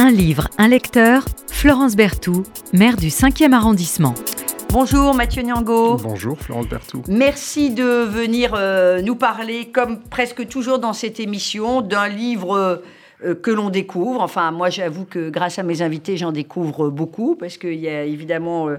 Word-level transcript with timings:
Un 0.00 0.12
livre, 0.12 0.46
un 0.58 0.68
lecteur, 0.68 1.24
Florence 1.48 1.96
Berthoud, 1.96 2.46
maire 2.72 2.96
du 2.96 3.08
5e 3.08 3.52
arrondissement. 3.52 4.14
Bonjour 4.70 5.12
Mathieu 5.12 5.42
Niango. 5.42 5.96
Bonjour 5.96 6.38
Florence 6.38 6.68
Berthoud. 6.68 7.08
Merci 7.08 7.70
de 7.70 8.04
venir 8.04 8.52
euh, 8.54 9.02
nous 9.02 9.16
parler, 9.16 9.72
comme 9.72 9.98
presque 9.98 10.46
toujours 10.46 10.78
dans 10.78 10.92
cette 10.92 11.18
émission, 11.18 11.80
d'un 11.80 12.06
livre 12.06 12.80
euh, 13.24 13.34
que 13.34 13.50
l'on 13.50 13.70
découvre. 13.70 14.22
Enfin, 14.22 14.52
moi 14.52 14.70
j'avoue 14.70 15.04
que 15.04 15.30
grâce 15.30 15.58
à 15.58 15.64
mes 15.64 15.82
invités, 15.82 16.16
j'en 16.16 16.30
découvre 16.30 16.90
beaucoup, 16.90 17.34
parce 17.34 17.58
qu'il 17.58 17.80
y 17.80 17.88
a 17.88 18.04
évidemment... 18.04 18.68
Euh, 18.68 18.76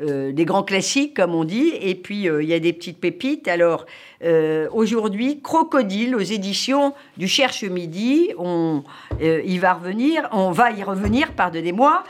euh, 0.00 0.32
des 0.32 0.44
grands 0.46 0.62
classiques, 0.62 1.14
comme 1.14 1.34
on 1.34 1.44
dit, 1.44 1.72
et 1.80 1.94
puis 1.94 2.28
euh, 2.28 2.42
il 2.42 2.48
y 2.48 2.54
a 2.54 2.60
des 2.60 2.72
petites 2.72 2.98
pépites. 2.98 3.48
Alors, 3.48 3.84
euh, 4.24 4.66
aujourd'hui, 4.72 5.40
Crocodile 5.42 6.14
aux 6.14 6.20
éditions 6.20 6.94
du 7.18 7.28
Cherche 7.28 7.64
Midi. 7.64 8.30
On, 8.38 8.82
y 9.20 9.58
va 9.58 9.74
revenir, 9.74 10.26
on 10.32 10.52
va 10.52 10.70
y 10.70 10.82
revenir, 10.82 11.32
pardonnez-moi. 11.32 12.04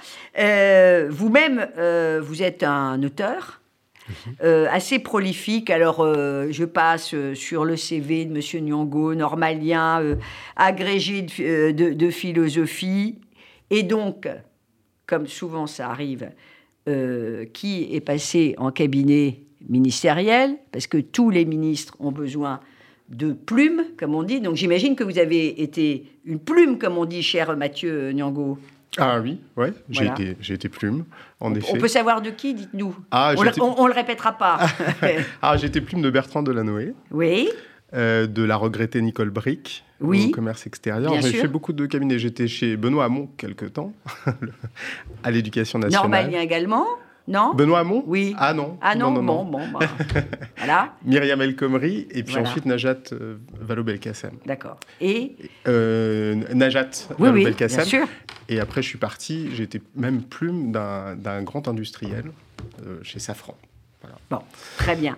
Vous-même, 1.09 1.69
vous 2.21 2.43
êtes 2.43 2.63
un 2.63 3.03
auteur. 3.03 3.61
Mhm. 4.43 4.67
assez 4.73 4.99
prolifique. 4.99 5.71
Alors, 5.71 6.05
je 6.05 6.65
passe 6.65 7.15
sur 7.35 7.65
le 7.65 7.77
CV 7.77 8.25
de 8.25 8.35
M. 8.35 8.65
Nyongo, 8.65 9.15
normalien, 9.15 10.17
agrégé 10.57 11.23
de, 11.23 11.93
de, 11.93 12.11
philosophie. 12.11 13.19
Et 13.71 13.85
donc, 13.85 14.29
comme 15.07 15.27
souvent 15.27 15.67
ça 15.67 15.91
arrive, 15.91 16.31
euh, 16.89 17.45
qui 17.53 17.95
est 17.95 18.01
passé 18.01 18.55
en 18.59 18.71
cabinet 18.71 19.43
ministériel, 19.69 20.57
parce 20.73 20.87
que 20.87 20.99
tous 20.99 21.31
les 21.31 21.45
ministres 21.45 21.95
ont 22.01 22.13
besoin 22.13 22.61
de 23.09 23.33
plumes, 23.33 23.85
comme 23.99 24.15
on 24.15 24.23
dit. 24.23 24.41
Donc 24.41 24.57
j'imagine 24.57 24.97
que 24.97 25.05
vous 25.05 25.19
avez 25.19 25.63
été 25.63 26.07
une 26.25 26.39
plume, 26.39 26.79
comme 26.79 26.97
on 26.97 27.05
dit, 27.05 27.23
cher 27.23 27.57
Mathieu 27.57 28.13
Nyango. 28.13 28.59
Ah 28.99 29.21
oui, 29.21 29.39
ouais, 29.57 29.73
j'ai 29.89 30.07
été, 30.07 30.37
été, 30.53 30.69
plume, 30.69 31.05
en 31.39 31.55
effet. 31.55 31.73
On 31.73 31.79
peut 31.79 31.87
savoir 31.87 32.23
de 32.23 32.31
qui, 32.31 32.55
dites-nous 32.55 32.97
ah, 33.13 33.35
On 33.37 33.85
ne 33.85 33.89
le 33.89 33.95
répétera 33.95 34.33
pas. 34.33 34.59
ah, 35.43 35.57
j'ai 35.57 35.69
été 35.69 35.81
plume 35.81 36.03
de 36.03 36.11
Bertrand 36.11 36.43
Delanoë. 36.43 36.95
Oui. 37.13 37.49
Euh, 37.93 38.29
de 38.29 38.45
la 38.45 38.55
regrettée 38.55 39.01
Nicole 39.01 39.31
Brick 39.31 39.85
oui, 40.01 40.27
au 40.29 40.31
commerce 40.31 40.65
extérieur. 40.65 41.13
J'ai 41.21 41.33
fait 41.33 41.49
beaucoup 41.49 41.73
de 41.73 41.87
cabinets. 41.87 42.21
J'étais 42.21 42.47
chez 42.47 42.77
Benoît 42.77 43.05
Hamon 43.05 43.29
quelque 43.37 43.65
temps, 43.65 43.93
à 45.25 45.31
l'éducation 45.33 45.81
nationale. 45.81 46.09
Normalien 46.09 46.41
également 46.41 46.87
non? 47.27 47.53
Benoît 47.55 47.81
Hamon? 47.81 48.03
Oui. 48.07 48.35
Ah 48.39 48.55
non. 48.55 48.79
Ah 48.81 48.95
non, 48.95 49.13
bon, 49.13 49.45
bon. 49.45 49.61
Bah, 49.73 49.87
voilà. 50.57 50.95
Myriam 51.05 51.41
El 51.43 51.55
Khomri 51.55 52.09
et 52.11 52.23
puis 52.23 52.37
ensuite 52.37 52.65
Najat 52.65 53.13
euh, 53.13 53.37
Vallaud-Belkacem. 53.61 54.33
D'accord. 54.47 54.79
Et 55.01 55.37
euh, 55.69 56.35
Najat 56.55 56.91
oui, 57.19 57.27
Vallaud-Belkacem. 57.27 57.83
Oui, 57.83 57.91
bien 57.91 58.01
sûr. 58.01 58.09
Et 58.49 58.59
après, 58.59 58.83
je 58.83 58.89
suis 58.89 58.99
parti, 58.99 59.49
été 59.61 59.81
même 59.95 60.23
plume 60.23 60.73
d'un 60.73 61.43
grand 61.43 61.69
industriel 61.69 62.33
chez 63.03 63.19
Safran. 63.21 63.57
Voilà. 64.01 64.17
Bon, 64.31 64.41
très 64.79 64.97
bien. 64.97 65.17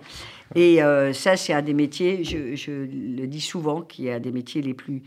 Et 0.55 0.83
euh, 0.83 1.13
ça, 1.13 1.35
c'est 1.35 1.53
un 1.53 1.61
des 1.61 1.73
métiers, 1.73 2.23
je, 2.23 2.71
le 2.71 3.25
dis 3.25 3.41
souvent, 3.41 3.81
qui 3.81 4.07
est 4.07 4.13
un 4.13 4.19
des 4.19 4.31
métiers 4.31 4.61
les 4.61 4.73
plus 4.73 5.01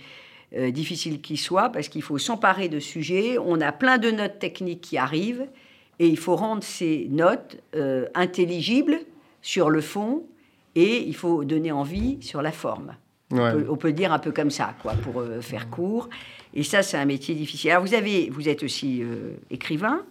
euh, 0.56 0.70
difficiles 0.70 1.20
qui 1.20 1.36
soient, 1.36 1.68
parce 1.68 1.88
qu'il 1.88 2.02
faut 2.02 2.18
s'emparer 2.18 2.68
de 2.68 2.80
sujets. 2.80 3.38
On 3.38 3.60
a 3.60 3.72
plein 3.72 3.98
de 3.98 4.10
notes 4.10 4.38
techniques 4.38 4.80
qui 4.80 4.98
arrivent, 4.98 5.46
et 5.98 6.08
il 6.08 6.18
faut 6.18 6.36
rendre 6.36 6.62
ces 6.62 7.06
notes 7.10 7.58
euh, 7.74 8.06
intelligibles 8.14 8.98
sur 9.40 9.70
le 9.70 9.80
fond, 9.80 10.24
et 10.74 11.02
il 11.06 11.14
faut 11.14 11.44
donner 11.44 11.72
envie 11.72 12.18
sur 12.20 12.42
la 12.42 12.52
forme. 12.52 12.96
On, 13.32 13.76
peut, 13.76 13.92
dire 13.92 14.12
un 14.12 14.20
peu 14.20 14.30
comme 14.30 14.50
ça, 14.50 14.74
quoi, 14.82 14.92
pour 14.92 15.24
faire 15.40 15.68
court. 15.68 16.08
Et 16.54 16.62
ça, 16.62 16.84
c'est 16.84 16.96
un 16.96 17.04
métier 17.04 17.34
difficile. 17.34 17.72
Alors, 17.72 17.82
vous, 17.82 17.94
avez, 17.94 18.30
vous 18.30 18.48
êtes 18.48 18.62
aussi 18.62 19.02
écrivain. 19.50 20.04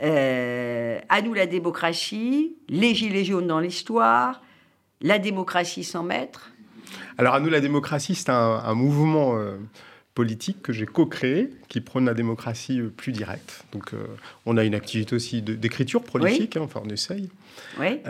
à 0.00 1.22
nous 1.22 1.34
la 1.34 1.46
démocratie, 1.46 2.56
les 2.68 2.96
gilets 2.96 3.24
jaunes 3.24 3.46
dans 3.46 3.60
l'histoire, 3.60 4.42
la 5.00 5.18
démocratie 5.18 5.84
sans 5.84 6.02
maître 6.02 6.50
Alors 7.16 7.34
à 7.34 7.40
nous, 7.40 7.50
la 7.50 7.60
démocratie, 7.60 8.14
c'est 8.14 8.30
un, 8.30 8.74
mouvement 8.74 9.36
euh, 9.36 9.56
politique 10.14 10.62
que 10.62 10.72
j'ai 10.72 10.86
co-créé 10.86 11.50
qui 11.68 11.80
prône 11.80 12.06
la 12.06 12.14
démocratie 12.14 12.80
euh, 12.80 12.92
plus 12.94 13.12
directe. 13.12 13.64
Donc 13.72 13.94
euh, 13.94 14.06
on 14.46 14.56
a 14.56 14.64
une 14.64 14.74
activité 14.74 15.14
aussi 15.14 15.42
d'écriture 15.42 16.02
prolifique, 16.02 16.56
hein, 16.56 16.62
enfin 16.62 16.80
on 16.84 16.90
essaye. 16.90 17.30
Oui. 17.78 18.00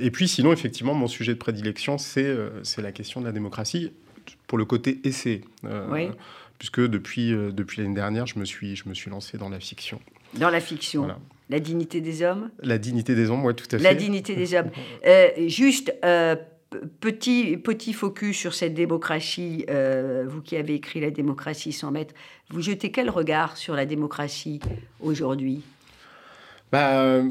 et 0.00 0.10
puis 0.10 0.28
sinon, 0.28 0.52
effectivement, 0.52 0.94
mon 0.94 1.06
sujet 1.06 1.32
de 1.34 1.38
prédilection, 1.38 1.98
c'est 1.98 2.36
la 2.78 2.92
question 2.92 3.20
de 3.20 3.26
la 3.26 3.32
démocratie 3.32 3.92
pour 4.46 4.58
le 4.58 4.64
côté 4.64 5.00
essai. 5.04 5.42
Puisque 6.58 6.80
depuis, 6.80 7.30
depuis 7.30 7.80
l'année 7.80 7.94
dernière, 7.94 8.26
je 8.26 8.36
me, 8.36 8.44
suis, 8.44 8.74
je 8.74 8.88
me 8.88 8.94
suis 8.94 9.10
lancé 9.10 9.38
dans 9.38 9.48
la 9.48 9.60
fiction. 9.60 10.00
Dans 10.34 10.50
la 10.50 10.60
fiction. 10.60 11.02
Voilà. 11.02 11.18
La 11.50 11.60
dignité 11.60 12.00
des 12.00 12.22
hommes 12.22 12.50
La 12.62 12.78
dignité 12.78 13.14
des 13.14 13.30
hommes, 13.30 13.44
oui, 13.44 13.54
tout 13.54 13.66
à 13.72 13.78
fait. 13.78 13.84
La 13.84 13.94
dignité 13.94 14.34
des 14.34 14.54
hommes. 14.54 14.70
Euh, 15.06 15.28
juste, 15.46 15.94
euh, 16.04 16.36
petit, 17.00 17.56
petit 17.56 17.92
focus 17.92 18.36
sur 18.36 18.52
cette 18.54 18.74
démocratie, 18.74 19.64
euh, 19.70 20.24
vous 20.28 20.42
qui 20.42 20.56
avez 20.56 20.74
écrit 20.74 21.00
La 21.00 21.10
démocratie 21.10 21.72
sans 21.72 21.90
maître, 21.90 22.14
vous 22.50 22.60
jetez 22.60 22.90
quel 22.90 23.10
regard 23.10 23.56
sur 23.56 23.74
la 23.74 23.86
démocratie 23.86 24.60
aujourd'hui? 25.00 25.62
Bah, 26.70 27.22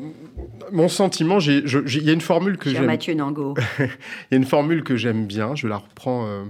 mon 0.71 0.87
sentiment, 0.87 1.39
il 1.39 2.03
y 2.03 2.09
a 2.09 2.13
une 2.13 2.21
formule 2.21 2.57
que 2.57 2.71
j'aime. 2.71 2.85
Mathieu 2.85 3.13
Nango. 3.13 3.53
Il 3.79 3.85
y 4.31 4.33
a 4.33 4.37
une 4.37 4.45
formule 4.45 4.83
que 4.83 4.95
j'aime 4.95 5.27
bien, 5.27 5.53
je 5.53 5.67
la 5.67 5.77
reprends 5.77 6.45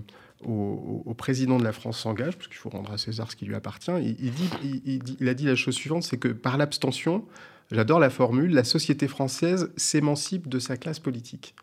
au, 0.45 1.13
président 1.17 1.57
de 1.57 1.66
la 1.66 1.73
France 1.73 1.99
s'engage, 1.99 2.38
parce 2.38 2.47
qu'il 2.47 2.57
faut 2.57 2.69
rendre 2.69 2.91
à 2.91 2.97
César 2.97 3.29
ce 3.29 3.35
qui 3.35 3.45
lui 3.45 3.55
appartient. 3.55 3.91
Il, 4.01 4.31
dit, 4.31 4.49
il 5.19 5.28
a 5.28 5.34
dit 5.34 5.45
la 5.45 5.55
chose 5.55 5.75
suivante, 5.75 6.03
c'est 6.03 6.17
que 6.17 6.29
par 6.29 6.57
l'abstention, 6.57 7.25
J'adore 7.72 8.00
la 8.00 8.09
formule 8.09 8.53
La 8.53 8.63
société 8.63 9.07
française 9.07 9.72
s'émancipe 9.75 10.47
de 10.47 10.59
sa 10.59 10.78
classe 10.78 11.00
politique. 11.00 11.53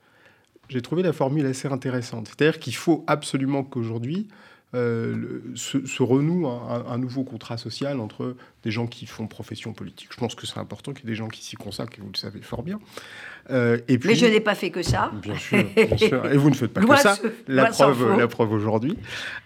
J'ai 0.68 0.82
trouvé 0.82 1.02
la 1.02 1.12
formule 1.12 1.46
assez 1.46 1.68
intéressante. 1.68 2.28
C'est-à-dire 2.28 2.58
qu'il 2.58 2.74
faut 2.74 3.04
absolument 3.06 3.64
qu'aujourd'hui, 3.64 4.28
euh, 4.74 5.40
se, 5.54 6.02
renoue 6.02 6.48
un, 6.48 6.98
nouveau 6.98 7.22
contrat 7.22 7.56
social 7.56 8.00
entre 8.00 8.34
des 8.64 8.70
gens 8.70 8.86
qui 8.86 9.06
font 9.06 9.28
profession 9.28 9.72
politique. 9.72 10.08
Je 10.10 10.16
pense 10.16 10.34
que 10.34 10.46
c'est 10.46 10.58
important 10.58 10.92
qu'il 10.92 11.04
y 11.04 11.08
ait 11.08 11.12
des 11.12 11.16
gens 11.16 11.28
qui 11.28 11.44
s'y 11.44 11.54
consacrent, 11.54 11.98
et 11.98 12.02
vous 12.02 12.10
le 12.12 12.18
savez 12.18 12.40
fort 12.40 12.62
bien. 12.62 12.80
Euh, 13.50 13.78
et 13.88 13.98
puis, 13.98 14.10
Mais 14.10 14.14
je 14.16 14.26
n'ai 14.26 14.40
pas 14.40 14.54
fait 14.54 14.70
que 14.70 14.82
ça. 14.82 15.12
Bien 15.22 15.36
sûr, 15.36 15.62
bien 15.76 15.96
sûr. 15.96 16.26
Et 16.26 16.36
vous 16.36 16.50
ne 16.50 16.54
faites 16.54 16.72
pas 16.72 16.80
que 16.80 16.96
ça. 16.96 17.16
La 17.46 17.66
preuve, 17.66 18.18
la 18.18 18.26
preuve 18.26 18.52
aujourd'hui. 18.52 18.98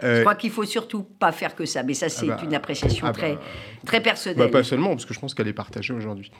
Euh, 0.03 0.17
je 0.17 0.21
crois 0.23 0.35
qu'il 0.35 0.51
faut 0.51 0.65
surtout 0.65 1.03
pas 1.03 1.33
faire 1.33 1.55
que 1.55 1.67
ça. 1.67 1.83
Mais 1.83 1.95
ça, 1.95 2.09
c'est 2.09 2.31
ah 2.31 2.37
bah, 2.37 2.43
une 2.45 2.55
appréciation 2.55 3.07
ah 3.07 3.13
très, 3.13 3.35
bah, 3.35 3.41
très 3.85 4.01
personnelle. 4.01 4.39
Bah, 4.39 4.49
pas 4.49 4.65
seulement, 4.65 4.91
parce 4.91 5.05
que 5.05 5.15
je 5.15 5.21
pense 5.21 5.35
qu'elle 5.35 5.49
est 5.49 5.53
partagée 5.53 5.93
aujourd'hui. 5.93 6.31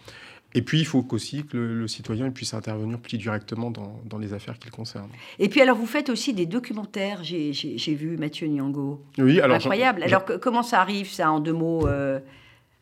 Et 0.55 0.63
puis, 0.63 0.81
il 0.81 0.87
faut 0.87 1.07
aussi 1.11 1.45
que 1.45 1.59
le, 1.59 1.87
citoyen 1.89 2.31
puisse 2.31 2.55
intervenir 2.55 2.99
plus 2.99 3.19
directement 3.19 3.71
dans, 3.71 4.01
dans 4.07 4.19
les 4.19 4.33
affaires 4.33 4.59
qu'il 4.59 4.71
concerne. 4.71 5.09
Et 5.39 5.49
puis, 5.49 5.61
alors, 5.61 5.77
vous 5.77 5.87
faites 5.87 6.09
aussi 6.09 6.33
des 6.33 6.47
documentaires, 6.47 7.23
j'ai 7.23 7.95
vu 7.95 8.17
Mathieu 8.17 8.47
Nyango. 8.47 9.03
Oui, 9.19 9.41
alors. 9.41 9.57
Incroyable. 9.57 10.03
Alors, 10.03 10.25
comment 10.41 10.63
ça 10.63 10.81
arrive, 10.81 11.11
ça, 11.11 11.31
en 11.31 11.41
deux 11.41 11.53
mots 11.53 11.87
euh, 11.87 12.19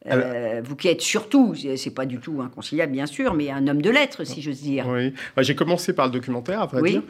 euh, 0.09 0.63
vous 0.65 0.77
qui 0.77 0.87
êtes 0.87 1.01
surtout, 1.01 1.55
c'est 1.77 1.95
pas 1.95 2.07
du 2.07 2.19
tout 2.19 2.41
inconciliable 2.41 2.93
bien 2.93 3.07
sûr, 3.07 3.35
mais 3.35 3.51
un 3.51 3.67
homme 3.67 3.83
de 3.83 3.91
lettres, 3.91 4.23
si 4.25 4.41
j'ose 4.41 4.63
dire. 4.63 4.87
Oui, 4.87 5.13
bah, 5.35 5.43
j'ai 5.43 5.57
commencé 5.57 5.93
par 5.93 6.07
le 6.07 6.13
documentaire, 6.13 6.61
à 6.61 6.67
vrai 6.67 6.91
dire. 6.91 7.03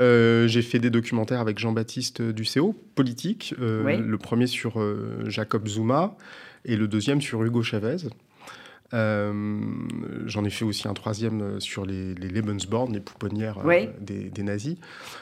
Euh, 0.00 0.48
j'ai 0.48 0.62
fait 0.62 0.80
des 0.80 0.90
documentaires 0.90 1.40
avec 1.40 1.58
Jean-Baptiste 1.58 2.20
Ducéo, 2.22 2.74
politique. 2.94 3.54
Le 3.58 4.16
premier 4.16 4.48
sur 4.48 4.82
Jacob 5.26 5.68
Zuma 5.68 6.16
et 6.64 6.76
le 6.76 6.88
deuxième 6.88 7.20
sur 7.20 7.42
Hugo 7.44 7.62
Chavez. 7.62 8.08
Euh, 8.92 9.32
j'en 10.26 10.44
ai 10.44 10.50
fait 10.50 10.64
aussi 10.64 10.88
un 10.88 10.94
troisième 10.94 11.42
euh, 11.42 11.60
sur 11.60 11.86
les, 11.86 12.14
les 12.14 12.28
Lebensborn, 12.28 12.92
les 12.92 13.00
pouponnières 13.00 13.58
euh, 13.64 13.86
des, 14.00 14.42
nazis. 14.42 14.76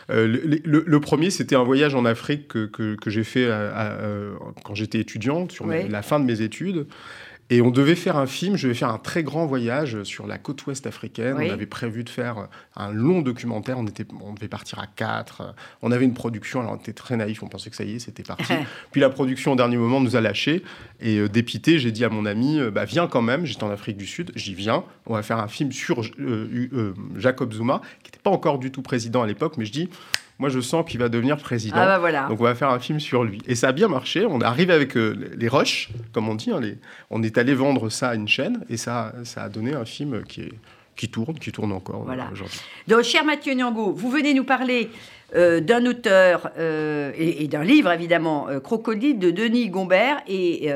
le, 0.09 0.99
premier, 0.99 1.31
c'était 1.31 1.57
un 1.57 1.65
voyage 1.65 1.95
en 1.95 2.05
Afrique 2.07 2.49
que, 2.49 2.67
que, 2.67 3.11
j'ai 3.11 3.25
fait 3.25 3.49
quand 4.65 4.75
j'étais 4.75 5.01
étudiante, 5.01 5.53
sur 5.53 5.67
la 5.67 6.03
fin 6.03 6.19
de 6.21 6.25
mes 6.25 6.41
études. 6.41 6.87
Et 7.51 7.63
on 7.63 7.71
devait 7.71 7.95
faire 7.95 8.17
un 8.17 8.27
film, 8.27 8.57
je 8.57 8.67
devais 8.67 8.79
faire 8.79 8.91
un 8.91 8.99
très 8.99 9.23
grand 9.23 9.47
voyage 9.47 10.03
sur 10.03 10.27
la 10.27 10.37
côte 10.37 10.67
ouest 10.67 10.87
africaine. 10.87 11.37
On 11.39 11.51
avait 11.51 11.67
prévu 11.67 12.05
de 12.05 12.11
faire 12.11 12.49
un 12.77 12.93
long 12.93 13.23
documentaire, 13.23 13.79
on, 13.79 13.87
était, 13.87 14.05
on 14.21 14.35
devait 14.35 14.49
partir 14.49 14.79
à 14.79 14.87
quatre. 14.87 15.55
On 15.81 15.91
avait 15.91 16.05
une 16.05 16.13
production, 16.13 16.61
alors 16.61 16.73
on 16.73 16.77
était 16.77 16.93
très 16.93 17.17
naïf, 17.17 17.43
on 17.43 17.49
pensait 17.49 17.71
que 17.71 17.77
ça 17.77 17.85
y 17.85 17.95
est, 17.95 17.99
c'était 18.01 18.23
parti. 18.23 18.53
Puis 18.93 19.01
la 19.01 19.09
production 19.09 19.53
au 19.53 19.57
dernier 19.57 19.79
moment 19.79 20.01
nous 20.01 20.15
a 20.15 20.21
lâchés. 20.21 20.63
Et 21.01 21.19
euh, 21.19 21.29
dépité, 21.29 21.79
j'ai 21.79 21.91
dit 21.91 22.05
à 22.05 22.11
mon 22.11 22.27
ami, 22.27 22.59
euh, 22.59 22.71
bah, 22.71 22.85
viens 22.85 23.07
quand 23.07 23.23
même, 23.23 23.47
j'étais 23.47 23.65
en 23.65 23.71
Afrique 23.71 23.97
du 23.97 24.07
Sud, 24.07 24.31
j'y 24.35 24.53
viens, 24.53 24.85
on 25.07 25.15
va 25.15 25.23
faire 25.23 25.39
un 25.39 25.49
film 25.49 25.73
sur 25.73 26.03
euh, 26.21 26.95
Jacob 27.17 27.55
Zuma, 27.55 27.81
qui 28.03 28.09
n'était 28.09 28.23
pas 28.23 28.31
encore 28.31 28.59
du 28.59 28.71
tout 28.71 28.83
président 28.83 29.23
à 29.23 29.27
l'époque, 29.27 29.55
mais 29.57 29.65
je 29.65 29.73
dis, 29.73 29.89
moi 30.39 30.49
je 30.49 30.61
sens 30.61 30.85
qu'il 30.89 31.01
va 31.01 31.09
devenir 31.09 31.37
président. 31.37 31.77
Ah 31.79 31.87
bah 31.87 31.99
voilà. 31.99 32.27
Donc 32.29 32.41
on 32.41 32.45
va 32.45 32.55
faire 32.55 32.71
un 32.71 32.79
film 32.79 33.01
sur 33.01 33.25
lui. 33.25 33.43
Et 33.47 33.55
ça 33.55 33.69
a 33.69 33.73
bien 33.73 33.89
marché. 33.89 34.25
On 34.27 34.41
est 34.41 34.45
arrivé 34.45 34.73
avec 34.73 34.97
euh, 34.97 35.33
les 35.37 35.49
rushs, 35.49 35.91
comme 36.13 36.29
on 36.29 36.35
dit. 36.35 36.51
Hein, 36.51 36.61
les... 36.61 36.77
On 37.11 37.23
est 37.23 37.39
allé 37.39 37.55
vendre 37.55 37.89
ça 37.89 38.11
à 38.11 38.15
une 38.15 38.29
chaîne 38.29 38.65
et 38.69 38.77
ça, 38.77 39.13
ça 39.25 39.43
a 39.43 39.49
donné 39.49 39.75
un 39.75 39.85
film 39.85 40.23
qui 40.25 40.43
est, 40.43 40.53
qui 40.97 41.09
tourne, 41.09 41.39
qui 41.39 41.53
tourne 41.53 41.73
encore 41.73 42.05
voilà. 42.05 42.29
aujourd'hui. 42.33 42.61
Donc, 42.87 43.03
cher 43.03 43.25
Mathieu 43.25 43.55
Niango, 43.55 43.93
vous 43.93 44.11
venez 44.11 44.35
nous 44.35 44.45
parler 44.45 44.91
d'un 45.35 45.85
auteur 45.85 46.51
et, 46.59 47.45
et 47.45 47.49
d'un 47.49 47.63
livre, 47.63 47.93
évidemment, 47.93 48.49
Crocodile 48.65 49.19
de 49.19 49.31
Denis 49.31 49.69
Gombert. 49.69 50.23
Et 50.27 50.69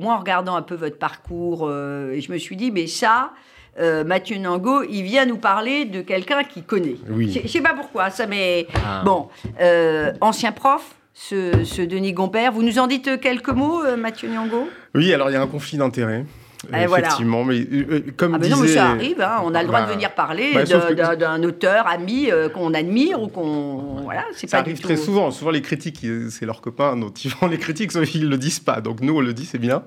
moi, 0.00 0.14
en 0.14 0.18
regardant 0.18 0.56
un 0.56 0.62
peu 0.62 0.74
votre 0.74 0.98
parcours, 0.98 1.68
je 1.68 2.32
me 2.32 2.38
suis 2.38 2.56
dit, 2.56 2.70
mais 2.70 2.86
ça, 2.86 3.32
euh, 3.78 4.04
Mathieu 4.04 4.38
Nango, 4.38 4.82
il 4.82 5.02
vient 5.02 5.26
nous 5.26 5.36
parler 5.36 5.84
de 5.84 6.00
quelqu'un 6.00 6.44
qui 6.44 6.62
connaît. 6.62 6.96
Oui. 7.10 7.32
Je 7.32 7.42
ne 7.42 7.48
sais 7.48 7.60
pas 7.60 7.74
pourquoi, 7.74 8.10
ça 8.10 8.26
mais 8.26 8.66
ah. 8.74 9.02
Bon, 9.04 9.28
euh, 9.60 10.12
ancien 10.20 10.52
prof, 10.52 10.96
ce, 11.14 11.82
Denis 11.82 12.12
Gompère. 12.12 12.52
Vous 12.52 12.62
nous 12.62 12.78
en 12.78 12.86
dites 12.86 13.20
quelques 13.20 13.50
mots, 13.50 13.82
euh, 13.84 13.96
Mathieu 13.96 14.28
Nango? 14.28 14.68
Oui, 14.94 15.12
alors 15.12 15.30
il 15.30 15.34
y 15.34 15.36
a 15.36 15.42
un 15.42 15.46
conflit 15.46 15.78
d'intérêts. 15.78 16.24
Effectivement, 16.72 17.44
mais 17.44 17.60
euh, 17.60 18.04
comme 18.16 18.34
ah, 18.34 18.48
non, 18.48 18.56
mais 18.56 18.68
ça 18.68 18.90
arrive, 18.90 19.20
hein, 19.20 19.40
on 19.44 19.54
a 19.54 19.62
le 19.62 19.68
droit 19.68 19.82
de 19.82 19.86
bah, 19.86 19.92
venir 19.92 20.12
parler 20.12 20.54
bah, 20.54 21.16
d'un 21.16 21.42
auteur 21.44 21.86
ami 21.86 22.30
euh, 22.30 22.48
qu'on 22.48 22.74
admire 22.74 23.22
ou 23.22 23.28
qu'on 23.28 24.00
voilà, 24.02 24.24
c'est 24.32 24.48
ça 24.48 24.58
arrive 24.58 24.80
très 24.80 24.96
souvent. 24.96 25.30
Souvent 25.30 25.50
les 25.50 25.62
critiques, 25.62 26.04
c'est 26.30 26.46
leurs 26.46 26.60
copains, 26.60 26.96
donc 26.96 27.24
ils 27.24 27.30
font 27.30 27.46
les 27.46 27.58
critiques, 27.58 27.92
ils 28.14 28.28
le 28.28 28.38
disent 28.38 28.58
pas. 28.58 28.80
Donc 28.80 29.00
nous 29.00 29.16
on 29.16 29.20
le 29.20 29.32
dit, 29.34 29.46
c'est 29.46 29.58
bien. 29.58 29.84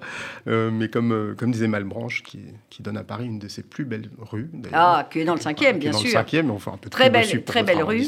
Euh, 0.47 0.69
mais 0.71 0.88
comme 0.88 1.35
comme 1.38 1.51
disait 1.51 1.68
Malbranche, 1.68 2.23
qui, 2.23 2.39
qui 2.69 2.81
donne 2.81 2.97
à 2.97 3.03
Paris 3.03 3.25
une 3.25 3.39
de 3.39 3.50
ses 3.50 3.63
plus 3.63 3.83
belles 3.83 4.09
rues. 4.19 4.50
Ah, 4.71 5.07
qui 5.12 5.19
est 5.19 5.25
dans 5.25 5.35
le 5.35 5.41
cinquième, 5.41 5.77
bien 5.77 5.91
sûr. 5.91 6.01
Dans 6.01 6.07
le 6.07 6.12
cinquième, 6.12 6.45
mais 6.47 6.53
enfin 6.53 6.71
un 6.74 6.77
peu 6.77 6.89
très 6.89 7.09
belle, 7.09 7.44
très 7.44 7.63
belle 7.63 7.83
rue. 7.83 8.07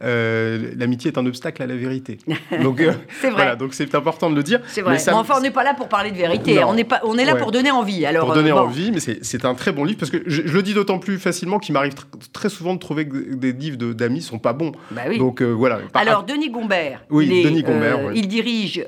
L'amitié 0.00 1.10
est 1.10 1.18
un 1.18 1.26
obstacle 1.26 1.62
à 1.62 1.66
la 1.66 1.76
vérité. 1.76 2.18
Donc 2.62 2.82
c'est 3.20 3.30
vrai. 3.30 3.40
Voilà, 3.40 3.56
donc 3.56 3.74
c'est 3.74 3.94
important 3.94 4.28
de 4.30 4.36
le 4.36 4.42
dire. 4.42 4.60
C'est 4.66 4.82
vrai. 4.82 4.98
Mais 5.06 5.12
enfin, 5.12 5.34
on 5.38 5.40
n'est 5.40 5.50
pas 5.50 5.64
là 5.64 5.74
pour 5.74 5.88
parler 5.88 6.10
de 6.10 6.16
vérité. 6.16 6.62
On 6.64 6.76
est 6.76 6.84
pas, 6.84 7.00
on 7.04 7.16
est 7.16 7.24
là 7.24 7.34
pour 7.34 7.50
donner 7.52 7.70
envie. 7.70 7.80
Alors, 8.04 8.26
pour 8.26 8.34
donner 8.34 8.50
euh, 8.50 8.56
envie, 8.56 8.92
mais 8.92 9.00
c'est 9.00 9.44
un 9.44 9.54
très 9.54 9.72
bon 9.72 9.84
livre 9.84 9.98
parce 9.98 10.10
que 10.10 10.22
je, 10.26 10.42
le 10.42 10.62
dis 10.62 10.74
d'autant 10.74 10.98
plus 10.98 11.18
facilement 11.18 11.58
qu'il 11.58 11.72
m'arrive 11.72 11.94
très 12.32 12.48
souvent 12.48 12.74
de 12.74 12.78
trouver 12.78 13.08
que 13.08 13.34
des 13.34 13.52
livres 13.52 13.76
d'amis 13.76 14.22
sont 14.22 14.38
pas 14.38 14.52
bons. 14.52 14.72
Bah 14.90 15.02
oui. 15.08 15.18
Donc 15.18 15.42
euh, 15.42 15.50
voilà. 15.50 15.80
Alors 15.94 16.24
Denis 16.24 16.50
Gombert. 16.50 17.04
Oui, 17.10 17.28
il 17.30 17.44
Denis 17.44 17.62
Gombert. 17.62 17.98
Euh, 17.98 18.12
il 18.14 18.28
dirige 18.28 18.84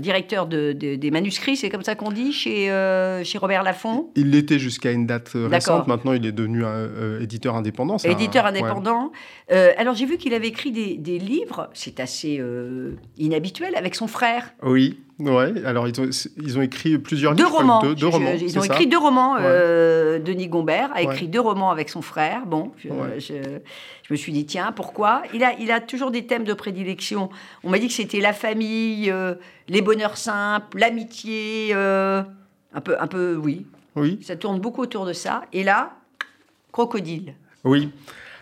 directeur 0.00 0.46
de, 0.46 0.72
des 0.72 1.10
manuscrits, 1.10 1.56
c'est 1.56 1.70
comme 1.70 1.82
ça 1.82 1.94
qu'on 1.94 2.10
dit 2.10 2.32
chez 2.32 2.70
chez 3.24 3.38
Robert 3.38 3.62
Laffont? 3.62 4.10
Il 4.16 4.30
l'était 4.30 4.58
jusqu'à 4.58 4.90
une 4.90 5.06
date 5.06 5.32
récente. 5.34 5.86
Maintenant, 5.86 6.12
il 6.12 6.24
est 6.26 6.32
devenu 6.32 6.64
éditeur 7.20 7.56
indépendant. 7.56 7.96
Éditeur 7.98 8.46
indépendant. 8.46 9.12
alors 9.48 9.94
j'ai 9.94 10.06
vu 10.06 10.16
qu'il 10.16 10.34
avait 10.34 10.48
écrit 10.48 10.72
des, 10.72 10.96
des 10.96 11.18
livres. 11.18 11.70
C'est 11.74 12.00
assez 12.00 12.42
inhabituel 13.18 13.74
avec 13.76 13.94
son 13.94 14.06
frère. 14.06 14.52
Oui. 14.62 14.98
Ouais, 15.20 15.64
alors 15.64 15.86
ils 15.86 16.00
ont, 16.00 16.08
ils 16.42 16.58
ont 16.58 16.62
écrit 16.62 16.98
plusieurs 16.98 17.34
deux 17.34 17.44
livres. 17.44 17.58
Romans. 17.58 17.82
Deux, 17.94 18.06
romans. 18.06 18.32
Ils 18.40 18.58
ont 18.58 18.64
écrit 18.64 18.86
deux 18.86 18.98
romans. 18.98 19.36
Euh, 19.38 20.18
Denis 20.18 20.48
Gombert 20.48 20.90
a 20.94 21.02
écrit 21.02 21.28
deux 21.28 21.40
romans 21.40 21.70
avec 21.70 21.90
son 21.90 22.02
frère. 22.02 22.46
Bon, 22.46 22.72
je, 22.78 22.88
je, 23.18 24.12
me 24.12 24.16
suis 24.16 24.32
dit, 24.32 24.46
tiens, 24.46 24.72
pourquoi? 24.72 25.22
Il 25.34 25.44
a, 25.44 25.52
il 25.58 25.70
a 25.70 25.80
toujours 25.80 26.10
des 26.10 26.26
thèmes 26.26 26.44
de 26.44 26.54
prédilection. 26.54 27.28
On 27.62 27.70
m'a 27.70 27.78
dit 27.78 27.88
que 27.88 27.92
c'était 27.92 28.20
la 28.20 28.32
famille, 28.32 29.10
euh, 29.10 29.34
les 29.68 29.82
bonheurs 29.82 30.16
simples, 30.16 30.78
l'amitié, 30.78 31.70
euh, 31.72 32.22
un, 32.72 32.80
peu, 32.80 32.96
un 32.98 33.06
peu, 33.06 33.36
oui. 33.36 33.66
Oui. 33.96 34.18
Ça 34.22 34.36
tourne 34.36 34.58
beaucoup 34.60 34.82
autour 34.82 35.04
de 35.04 35.12
ça. 35.12 35.42
Et 35.52 35.64
là, 35.64 35.92
Crocodile. 36.72 37.34
Oui. 37.64 37.90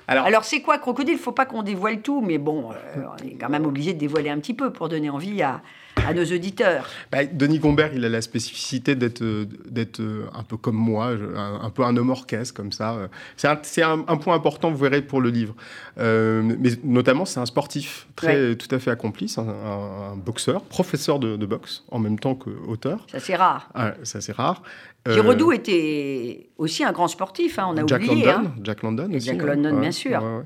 Alors, 0.06 0.24
Alors 0.24 0.44
c'est 0.44 0.60
quoi 0.60 0.78
Crocodile? 0.78 1.14
Il 1.14 1.18
faut 1.18 1.32
pas 1.32 1.44
qu'on 1.44 1.62
dévoile 1.62 2.00
tout, 2.00 2.22
mais 2.22 2.38
bon, 2.38 2.70
on 2.96 3.26
est 3.26 3.34
quand 3.34 3.50
même 3.50 3.66
obligé 3.66 3.92
de 3.92 3.98
dévoiler 3.98 4.30
un 4.30 4.38
petit 4.38 4.54
peu 4.54 4.72
pour 4.72 4.88
donner 4.88 5.10
envie 5.10 5.42
à, 5.42 5.60
à 6.06 6.14
nos 6.14 6.24
auditeurs. 6.24 6.86
Bah, 7.10 7.24
Denis 7.24 7.58
Gombert, 7.58 7.90
il 7.94 8.04
a 8.04 8.08
la 8.08 8.22
spécificité 8.22 8.94
d'être 8.94 9.22
d'être 9.68 10.00
un 10.34 10.42
peu 10.42 10.56
comme 10.56 10.76
moi, 10.76 11.12
un, 11.36 11.70
peu 11.70 11.84
un 11.84 11.96
homme 11.96 12.10
orchestre 12.10 12.54
comme 12.54 12.72
ça. 12.72 13.08
C'est 13.36 13.82
un, 13.82 14.04
un, 14.06 14.16
point 14.16 14.34
important, 14.34 14.70
vous 14.70 14.76
verrez, 14.76 15.02
pour 15.02 15.20
le 15.20 15.30
livre. 15.30 15.54
Euh, 15.98 16.42
mais 16.42 16.70
notamment, 16.84 17.24
c'est 17.24 17.40
un 17.40 17.46
sportif 17.46 18.06
très 18.16 18.56
tout 18.56 18.72
à 18.74 18.78
fait 18.78 18.90
accompli, 18.90 19.32
un, 19.36 19.42
un, 19.42 20.16
boxeur, 20.16 20.62
professeur 20.62 21.18
de, 21.18 21.46
boxe 21.46 21.84
en 21.90 21.98
même 21.98 22.18
temps 22.18 22.34
qu'auteur. 22.34 23.06
Ça 23.10 23.20
c'est 23.20 23.36
rare. 23.36 23.68
Ah, 23.74 23.94
ça 24.02 24.20
c'est 24.20 24.32
rare. 24.32 24.62
Giraudoux 25.08 25.50
euh, 25.50 25.54
était 25.54 26.48
aussi 26.58 26.84
un 26.84 26.92
grand 26.92 27.08
sportif, 27.08 27.58
hein, 27.58 27.68
on 27.70 27.76
a 27.76 27.86
Jack 27.86 28.02
oublié. 28.02 28.26
London, 28.26 28.48
hein. 28.48 28.60
Jack 28.62 28.82
London 28.82 29.10
aussi. 29.14 29.26
Jack 29.26 29.42
London, 29.42 29.80
bien 29.80 29.92
sûr. 29.92 30.20
Euh, 30.22 30.42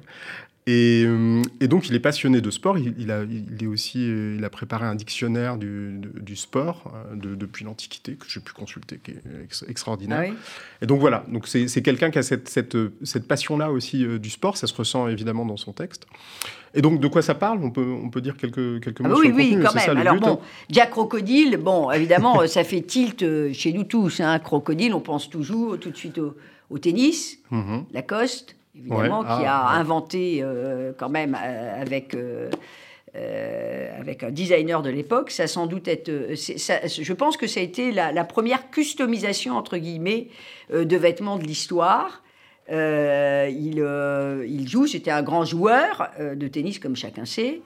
et, 0.67 1.05
donc, 1.62 1.88
il 1.88 1.94
est 1.97 2.00
passionné 2.00 2.41
de 2.41 2.50
sport. 2.50 2.79
Il, 2.79 3.11
a, 3.11 3.25
il, 3.25 3.64
est 3.64 3.67
aussi, 3.67 3.99
euh, 3.99 4.37
il 4.38 4.44
a 4.44 4.50
préparé 4.50 4.87
un 4.87 4.94
dictionnaire 4.94 5.56
du, 5.56 6.00
du 6.20 6.37
sport 6.37 6.93
euh, 6.94 7.17
depuis 7.17 7.64
l'Antiquité 7.64 8.14
que 8.14 8.26
j'ai 8.29 8.38
pu 8.38 8.53
consulter, 8.53 9.00
qui 9.03 9.11
est 9.11 9.69
extraordinaire. 9.69 10.32
Ah 10.32 10.35
et 10.81 10.87
donc 10.87 11.00
voilà. 11.00 11.25
Donc 11.29 11.49
c'est 11.49 11.82
quelqu'un 11.82 12.11
qui 12.12 12.19
a 12.19 12.23
cette, 12.23 12.49
cette, 12.49 12.76
cette 13.03 13.26
passion-là 13.26 13.73
aussi 13.73 14.06
du 14.20 14.31
sport. 14.31 14.56
Ça 14.56 14.69
se 14.69 14.75
ressent 14.75 15.09
évidemment 15.09 15.44
dans 15.44 15.56
son 15.56 15.73
texte. 15.73 16.06
Et 16.75 16.81
donc, 16.81 17.00
de 17.00 17.09
quoi 17.09 17.23
ça 17.23 17.35
parle? 17.35 17.59
On 17.62 17.70
peut, 17.70 17.85
on 17.85 18.09
peut 18.09 18.20
dire 18.20 18.37
quelques, 18.37 18.82
quelques 18.82 19.00
mots 19.00 19.14
ah 19.17 19.19
oui, 19.19 19.26
sur 19.26 19.31
le 19.31 19.37
Oui, 19.37 19.59
quand 19.64 19.75
même. 19.75 19.97
Alors 19.99 20.20
bon, 20.20 20.38
Jack 20.70 20.91
Crocodile, 20.91 21.56
bon, 21.56 21.91
évidemment, 21.91 22.47
ça 22.47 22.62
fait 22.62 22.82
tilt 22.82 23.25
chez 23.53 23.73
nous 23.73 23.85
tous. 23.85 24.20
Hein. 24.20 24.38
Crocodile, 24.38 24.94
on 24.94 25.00
pense 25.00 25.29
toujours 25.29 25.79
tout 25.81 25.91
de 25.91 25.97
suite 25.97 26.20
au, 26.70 26.79
tennis, 26.79 27.41
mm-hmm. 27.50 27.85
Lacoste, 27.93 28.56
évidemment, 28.77 29.23
qui 29.23 29.45
ah, 29.47 29.69
a 29.69 29.77
inventé 29.77 30.41
euh, 30.43 30.93
quand 30.97 31.09
même 31.09 31.37
euh, 31.41 31.81
avec, 31.81 32.15
euh, 32.15 32.51
avec 33.99 34.23
un 34.23 34.31
designer 34.31 34.83
de 34.83 34.91
l'époque. 34.91 35.31
Ça 35.31 35.47
sans 35.47 35.67
doute 35.67 35.89
être. 35.89 36.09
je 36.11 37.13
pense 37.13 37.37
que 37.37 37.47
ça 37.47 37.61
a 37.61 37.63
été 37.63 37.93
la, 37.93 38.25
première 38.25 38.71
customisation, 38.71 39.57
entre 39.57 39.77
guillemets, 39.77 40.29
de 40.71 40.97
vêtements 40.97 41.37
de 41.37 41.45
l'histoire. 41.45 42.23
il, 42.69 43.85
il 44.49 44.69
joue, 44.69 44.87
c'était 44.87 45.11
un 45.11 45.23
grand 45.23 45.45
joueur 45.45 46.11
de 46.19 46.49
tennis, 46.49 46.79
comme 46.79 46.97
chacun 46.97 47.25
sait. 47.25 47.61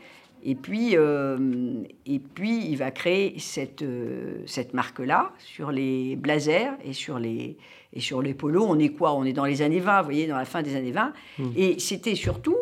Et 0.48 0.54
puis, 0.54 0.94
et 0.94 2.18
puis 2.34 2.66
il 2.66 2.76
va 2.76 2.92
créer 2.92 3.34
cette, 3.38 3.84
cette 4.46 4.74
marque-là 4.74 5.32
sur 5.38 5.72
les 5.72 6.14
blazers 6.14 6.72
et 6.84 6.92
sur 6.92 7.18
les, 7.18 7.58
et 7.92 8.00
sur 8.00 8.20
les 8.22 8.34
polos, 8.34 8.66
on 8.68 8.78
est 8.78 8.90
quoi? 8.90 9.14
On 9.14 9.24
est 9.24 9.32
dans 9.32 9.46
les 9.46 9.62
années 9.62 9.80
20, 9.80 10.02
vous 10.02 10.04
voyez, 10.04 10.26
dans 10.26 10.36
la 10.36 10.44
fin 10.44 10.62
des 10.62 10.76
années 10.76 10.92
20. 10.92 11.12
Hmm. 11.38 11.44
Et 11.56 11.78
c'était 11.78 12.14
surtout, 12.14 12.56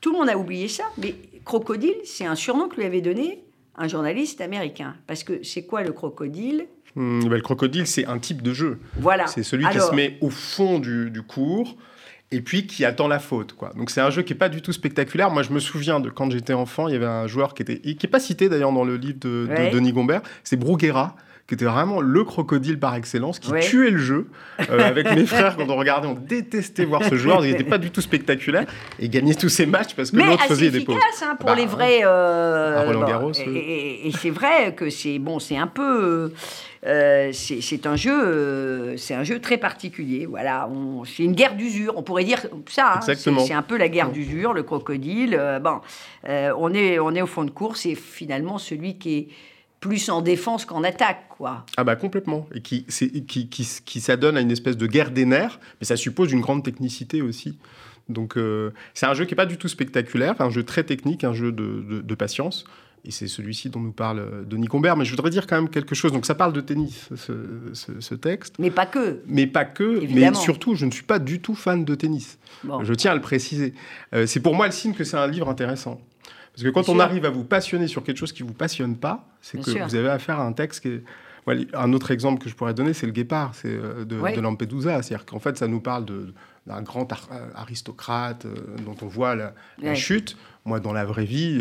tout 0.00 0.12
le 0.12 0.18
monde 0.18 0.28
a 0.28 0.36
oublié 0.36 0.66
ça, 0.66 0.84
mais 0.98 1.14
crocodile, 1.44 1.94
c'est 2.04 2.26
un 2.26 2.34
surnom 2.34 2.68
que 2.68 2.76
lui 2.76 2.84
avait 2.84 3.00
donné 3.00 3.44
un 3.76 3.86
journaliste 3.86 4.40
américain. 4.40 4.96
Parce 5.06 5.22
que 5.22 5.44
c'est 5.44 5.64
quoi 5.64 5.82
le 5.82 5.92
crocodile? 5.92 6.66
Hmm, 6.96 7.20
ben, 7.20 7.36
Le 7.36 7.40
crocodile, 7.40 7.86
c'est 7.86 8.06
un 8.06 8.18
type 8.18 8.42
de 8.42 8.52
jeu. 8.52 8.80
Voilà. 8.96 9.28
C'est 9.28 9.44
celui 9.44 9.64
qui 9.68 9.80
se 9.80 9.94
met 9.94 10.18
au 10.20 10.30
fond 10.30 10.80
du, 10.80 11.22
cours 11.26 11.76
et 12.32 12.40
puis 12.40 12.66
qui 12.66 12.84
attend 12.84 13.08
la 13.08 13.18
faute. 13.18 13.54
Quoi. 13.54 13.72
Donc 13.76 13.90
c'est 13.90 14.00
un 14.00 14.10
jeu 14.10 14.22
qui 14.22 14.32
n'est 14.32 14.38
pas 14.38 14.48
du 14.48 14.62
tout 14.62 14.72
spectaculaire. 14.72 15.30
Moi, 15.30 15.42
je 15.42 15.52
me 15.52 15.58
souviens 15.58 16.00
de 16.00 16.10
quand 16.10 16.30
j'étais 16.30 16.52
enfant, 16.52 16.88
il 16.88 16.92
y 16.92 16.96
avait 16.96 17.06
un 17.06 17.26
joueur 17.26 17.54
qui 17.54 17.62
était 17.62 17.80
qui 17.80 17.98
n'est 18.02 18.10
pas 18.10 18.20
cité 18.20 18.48
d'ailleurs 18.48 18.72
dans 18.72 18.84
le 18.84 18.96
livre 18.96 19.18
de, 19.20 19.48
Denis 19.72 19.92
Gombert, 19.92 20.22
c'est 20.44 20.56
Bruguera 20.56 21.16
qui 21.50 21.54
était 21.54 21.64
vraiment 21.64 22.00
le 22.00 22.22
crocodile 22.22 22.78
par 22.78 22.94
excellence, 22.94 23.40
qui 23.40 23.50
tuait 23.58 23.90
le 23.90 23.98
jeu. 23.98 24.28
Euh, 24.70 24.86
avec 24.86 25.10
mes 25.10 25.26
frères, 25.26 25.56
quand 25.56 25.68
on 25.68 25.74
regardait, 25.74 26.06
on 26.06 26.14
détestait 26.14 26.84
voir 26.84 27.02
ce 27.02 27.16
joueur. 27.16 27.44
Il 27.44 27.50
n'était 27.50 27.64
pas 27.64 27.78
du 27.78 27.90
tout 27.90 28.00
spectaculaire. 28.00 28.66
Et 29.00 29.08
gagnait 29.08 29.34
tous 29.34 29.48
ses 29.48 29.66
matchs 29.66 29.94
parce 29.96 30.12
que 30.12 30.18
l'autre 30.18 30.44
faisait 30.44 30.70
des 30.70 30.82
pauses. 30.82 30.94
Hein, 31.22 31.34
pour 31.34 31.48
bah, 31.48 31.56
les 31.56 31.66
vrais. 31.66 32.02
Euh, 32.04 32.84
Roland 32.86 33.04
Garros. 33.04 33.32
et, 33.32 34.12
c'est 34.16 34.30
vrai 34.30 34.76
que 34.76 34.90
c'est 34.90 35.18
bon, 35.18 35.40
c'est 35.40 35.56
un 35.56 35.66
peu. 35.66 36.32
Euh, 36.86 37.32
c'est 37.32 37.86
un 37.86 37.96
jeu, 37.96 38.94
c'est 38.96 39.14
un 39.14 39.24
jeu 39.24 39.40
très 39.40 39.56
particulier. 39.56 40.26
Voilà, 40.26 40.68
c'est 41.04 41.24
une 41.24 41.34
guerre 41.34 41.56
d'usure. 41.56 41.94
On 41.96 42.04
pourrait 42.04 42.22
dire 42.22 42.46
ça. 42.68 43.00
Hein. 43.04 43.14
c'est 43.16 43.52
un 43.52 43.62
peu 43.62 43.76
la 43.76 43.88
guerre 43.88 44.10
d'usure, 44.10 44.52
le 44.52 44.62
crocodile. 44.62 45.36
bon, 45.60 45.80
on 46.28 46.72
est 46.74 47.00
on 47.00 47.12
est 47.12 47.22
au 47.22 47.26
fond 47.26 47.42
de 47.42 47.50
course 47.50 47.86
et 47.86 47.96
finalement 47.96 48.58
celui 48.58 48.98
qui 48.98 49.18
est 49.18 49.28
plus 49.80 50.10
en 50.10 50.20
défense 50.20 50.66
qu'en 50.66 50.84
attaque, 50.84 51.26
quoi. 51.30 51.64
Ah 51.76 51.84
bah 51.84 51.96
complètement. 51.96 52.46
Et 52.54 52.60
qui, 52.60 52.84
qui, 52.84 53.48
qui, 53.48 53.80
qui 53.84 54.00
s'adonne 54.00 54.36
à 54.36 54.40
une 54.40 54.50
espèce 54.50 54.76
de 54.76 54.86
guerre 54.86 55.10
des 55.10 55.24
nerfs, 55.24 55.58
mais 55.80 55.86
ça 55.86 55.96
suppose 55.96 56.32
une 56.32 56.42
grande 56.42 56.62
technicité 56.62 57.22
aussi. 57.22 57.58
Donc 58.10 58.36
euh, 58.36 58.72
c'est 58.92 59.06
un 59.06 59.14
jeu 59.14 59.24
qui 59.24 59.32
n'est 59.32 59.36
pas 59.36 59.46
du 59.46 59.56
tout 59.56 59.68
spectaculaire, 59.68 60.34
un 60.40 60.50
jeu 60.50 60.64
très 60.64 60.84
technique, 60.84 61.24
un 61.24 61.32
jeu 61.32 61.52
de, 61.52 62.02
de, 62.02 62.14
patience. 62.14 62.64
Et 63.06 63.10
c'est 63.10 63.28
celui-ci 63.28 63.70
dont 63.70 63.80
nous 63.80 63.92
parle 63.92 64.18
euh, 64.18 64.42
Denis 64.44 64.66
Combert. 64.66 64.96
Mais 64.96 65.06
je 65.06 65.10
voudrais 65.10 65.30
dire 65.30 65.46
quand 65.46 65.56
même 65.56 65.70
quelque 65.70 65.94
chose. 65.94 66.12
Donc 66.12 66.26
ça 66.26 66.34
parle 66.34 66.52
de 66.52 66.60
tennis, 66.60 67.08
ce, 67.16 67.32
ce, 68.00 68.14
texte. 68.14 68.56
Mais 68.58 68.70
pas 68.70 68.84
que. 68.84 69.22
Mais 69.26 69.46
pas 69.46 69.64
que. 69.64 70.04
Mais 70.12 70.34
surtout, 70.34 70.74
je 70.74 70.84
ne 70.84 70.90
suis 70.90 71.04
pas 71.04 71.18
du 71.18 71.40
tout 71.40 71.54
fan 71.54 71.84
de 71.84 71.94
tennis. 71.94 72.38
Je 72.82 72.92
tiens 72.92 73.12
à 73.12 73.14
le 73.14 73.22
préciser. 73.22 73.72
Euh, 74.12 74.26
c'est 74.26 74.40
pour 74.40 74.54
moi 74.54 74.66
le 74.66 74.72
signe 74.72 74.92
que 74.92 75.04
c'est 75.04 75.16
un 75.16 75.28
livre 75.28 75.48
intéressant. 75.48 76.00
Parce 76.60 76.70
que 76.70 76.74
quand 76.74 76.92
on 76.94 76.98
arrive 76.98 77.24
à 77.24 77.30
vous 77.30 77.44
passionner 77.44 77.86
sur 77.86 78.02
quelque 78.02 78.18
chose 78.18 78.32
qui 78.32 78.42
ne 78.42 78.48
vous 78.48 78.54
passionne 78.54 78.96
pas, 78.96 79.26
c'est 79.40 79.58
que 79.58 79.84
vous 79.84 79.94
avez 79.94 80.10
affaire 80.10 80.40
à 80.40 80.44
un 80.44 80.52
texte 80.52 80.80
qui 80.80 80.88
est... 80.88 81.74
un 81.74 81.92
autre 81.94 82.10
exemple 82.10 82.42
que 82.42 82.50
je 82.50 82.54
pourrais 82.54 82.74
donner, 82.74 82.92
c'est 82.92 83.06
le 83.06 83.12
guépard 83.12 83.54
c'est 83.54 83.68
euh, 83.68 84.04
de, 84.04 84.40
Lampedusa. 84.40 85.02
C'est-à-dire 85.02 85.24
qu'en 85.24 85.38
fait, 85.38 85.56
ça 85.56 85.68
nous 85.68 85.80
parle 85.80 86.04
de, 86.04 86.34
d'un 86.66 86.82
grand 86.82 87.08
aristocrate 87.54 88.46
dont 88.84 88.96
on 89.02 89.06
voit 89.06 89.34
la, 89.34 89.94
chute. 89.94 90.36
Moi, 90.64 90.78
dans 90.78 90.92
la 90.92 91.04
vraie 91.04 91.24
vie, 91.24 91.58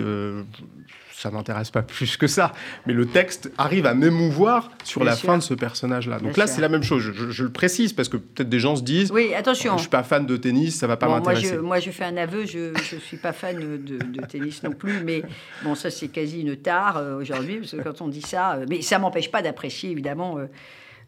ça 1.19 1.31
m'intéresse 1.31 1.69
pas 1.69 1.81
plus 1.83 2.17
que 2.17 2.27
ça. 2.27 2.53
Mais 2.85 2.93
le 2.93 3.05
texte 3.05 3.51
arrive 3.57 3.85
à 3.85 3.93
m'émouvoir 3.93 4.71
sur 4.83 5.03
la 5.03 5.15
fin 5.15 5.37
de 5.37 5.43
ce 5.43 5.53
personnage-là. 5.53 6.19
Donc 6.19 6.37
là, 6.37 6.47
c'est 6.47 6.61
la 6.61 6.69
même 6.69 6.83
chose. 6.83 7.11
Je, 7.29 7.43
le 7.43 7.51
précise 7.51 7.93
parce 7.93 8.09
que 8.09 8.17
peut-être 8.17 8.49
des 8.49 8.59
gens 8.59 8.75
se 8.75 8.83
disent 8.83 9.11
Oui, 9.11 9.33
attention. 9.33 9.75
je 9.75 9.81
suis 9.81 9.89
pas 9.89 10.03
fan 10.03 10.25
de 10.25 10.37
tennis, 10.37 10.77
ça 10.77 10.87
va 10.87 10.97
pas 10.97 11.07
m'intéresser. 11.07 11.57
Moi, 11.57 11.79
je, 11.79 11.91
fais 11.91 12.05
un 12.05 12.17
aveu, 12.17 12.45
je 12.45 12.73
ne 12.73 12.99
suis 12.99 13.17
pas 13.17 13.33
fan 13.33 13.57
de, 13.57 14.21
tennis 14.27 14.63
non 14.63 14.71
plus. 14.71 15.03
Mais 15.03 15.23
bon, 15.63 15.75
ça, 15.75 15.89
c'est 15.89 16.07
quasi 16.07 16.41
une 16.41 16.55
tare 16.55 16.97
euh, 16.97 17.19
aujourd'hui, 17.19 17.59
parce 17.59 17.71
que 17.71 17.81
quand 17.81 18.01
on 18.01 18.07
dit 18.07 18.21
ça. 18.21 18.53
Euh, 18.53 18.65
mais 18.69 18.81
ça 18.81 18.99
m'empêche 18.99 19.31
pas 19.31 19.41
d'apprécier, 19.41 19.91
évidemment, 19.91 20.37
euh, 20.37 20.45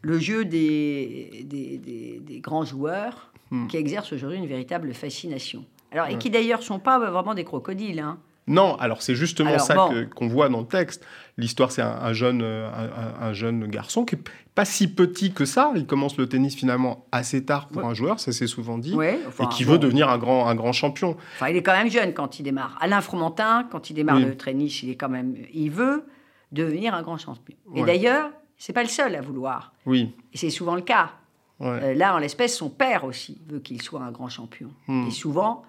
le 0.02 0.18
jeu 0.18 0.44
des, 0.44 1.44
des, 1.44 2.40
grands 2.40 2.64
joueurs 2.64 3.31
hmm. 3.52 3.68
qui 3.68 3.76
exercent 3.76 4.12
aujourd'hui 4.12 4.38
une 4.38 4.48
véritable 4.48 4.92
fascination. 4.92 5.64
Alors, 5.92 6.08
Et 6.08 6.18
qui 6.18 6.30
d'ailleurs 6.30 6.62
sont 6.62 6.78
pas 6.78 6.98
vraiment 6.98 7.34
des 7.34 7.44
crocodiles. 7.44 8.00
Hein. 8.00 8.18
Non, 8.48 8.74
alors 8.76 9.02
c'est 9.02 9.14
justement 9.14 9.58
ça 9.58 9.88
qu'on 10.16 10.26
voit 10.26 10.48
dans 10.48 10.60
le 10.60 10.66
texte. 10.66 11.06
L'histoire, 11.36 11.70
c'est 11.70 11.82
un, 11.82 12.12
jeune, 12.12 12.42
un, 12.42 13.32
jeune 13.32 13.66
garçon 13.68 14.04
qui 14.04 14.16
n'est 14.16 14.22
pas 14.54 14.64
si 14.64 14.92
petit 14.92 15.32
que 15.32 15.44
ça. 15.44 15.72
Il 15.76 15.86
commence 15.86 16.16
le 16.16 16.28
tennis 16.28 16.56
finalement 16.56 17.06
assez 17.12 17.44
tard 17.44 17.68
pour 17.68 17.84
un 17.84 17.94
joueur, 17.94 18.18
ça 18.18 18.32
s'est 18.32 18.48
souvent 18.48 18.78
dit, 18.78 18.96
et 19.00 19.46
qui 19.52 19.64
veut 19.64 19.78
devenir 19.78 20.08
un 20.08 20.18
grand, 20.18 20.48
un 20.48 20.54
grand 20.56 20.72
champion. 20.72 21.16
Enfin, 21.34 21.48
il 21.48 21.56
est 21.56 21.62
quand 21.62 21.72
même 21.72 21.90
jeune 21.90 22.14
quand 22.14 22.40
il 22.40 22.42
démarre. 22.42 22.76
Alain 22.80 23.00
Fromentin, 23.00 23.68
quand 23.70 23.90
il 23.90 23.94
démarre 23.94 24.18
le 24.18 24.36
tennis, 24.36 24.82
il 24.82 24.90
est 24.90 24.96
quand 24.96 25.08
même, 25.08 25.36
il 25.52 25.70
veut 25.70 26.04
devenir 26.50 26.94
un 26.94 27.02
grand 27.02 27.18
champion. 27.18 27.56
Et 27.76 27.84
d'ailleurs, 27.84 28.30
c'est 28.58 28.72
pas 28.72 28.82
le 28.82 28.88
seul 28.88 29.14
à 29.14 29.20
vouloir. 29.20 29.72
Oui. 29.86 30.14
Et 30.32 30.36
c'est 30.36 30.50
souvent 30.50 30.74
le 30.74 30.82
cas. 30.82 31.12
Euh, 31.62 31.94
là, 31.94 32.14
en 32.14 32.18
l'espèce, 32.18 32.56
son 32.56 32.68
père 32.68 33.04
aussi 33.04 33.38
veut 33.48 33.60
qu'il 33.60 33.80
soit 33.82 34.00
un 34.00 34.10
grand 34.10 34.28
champion. 34.28 34.70
Hmm. 34.88 35.06
Et 35.06 35.10
souvent, 35.10 35.62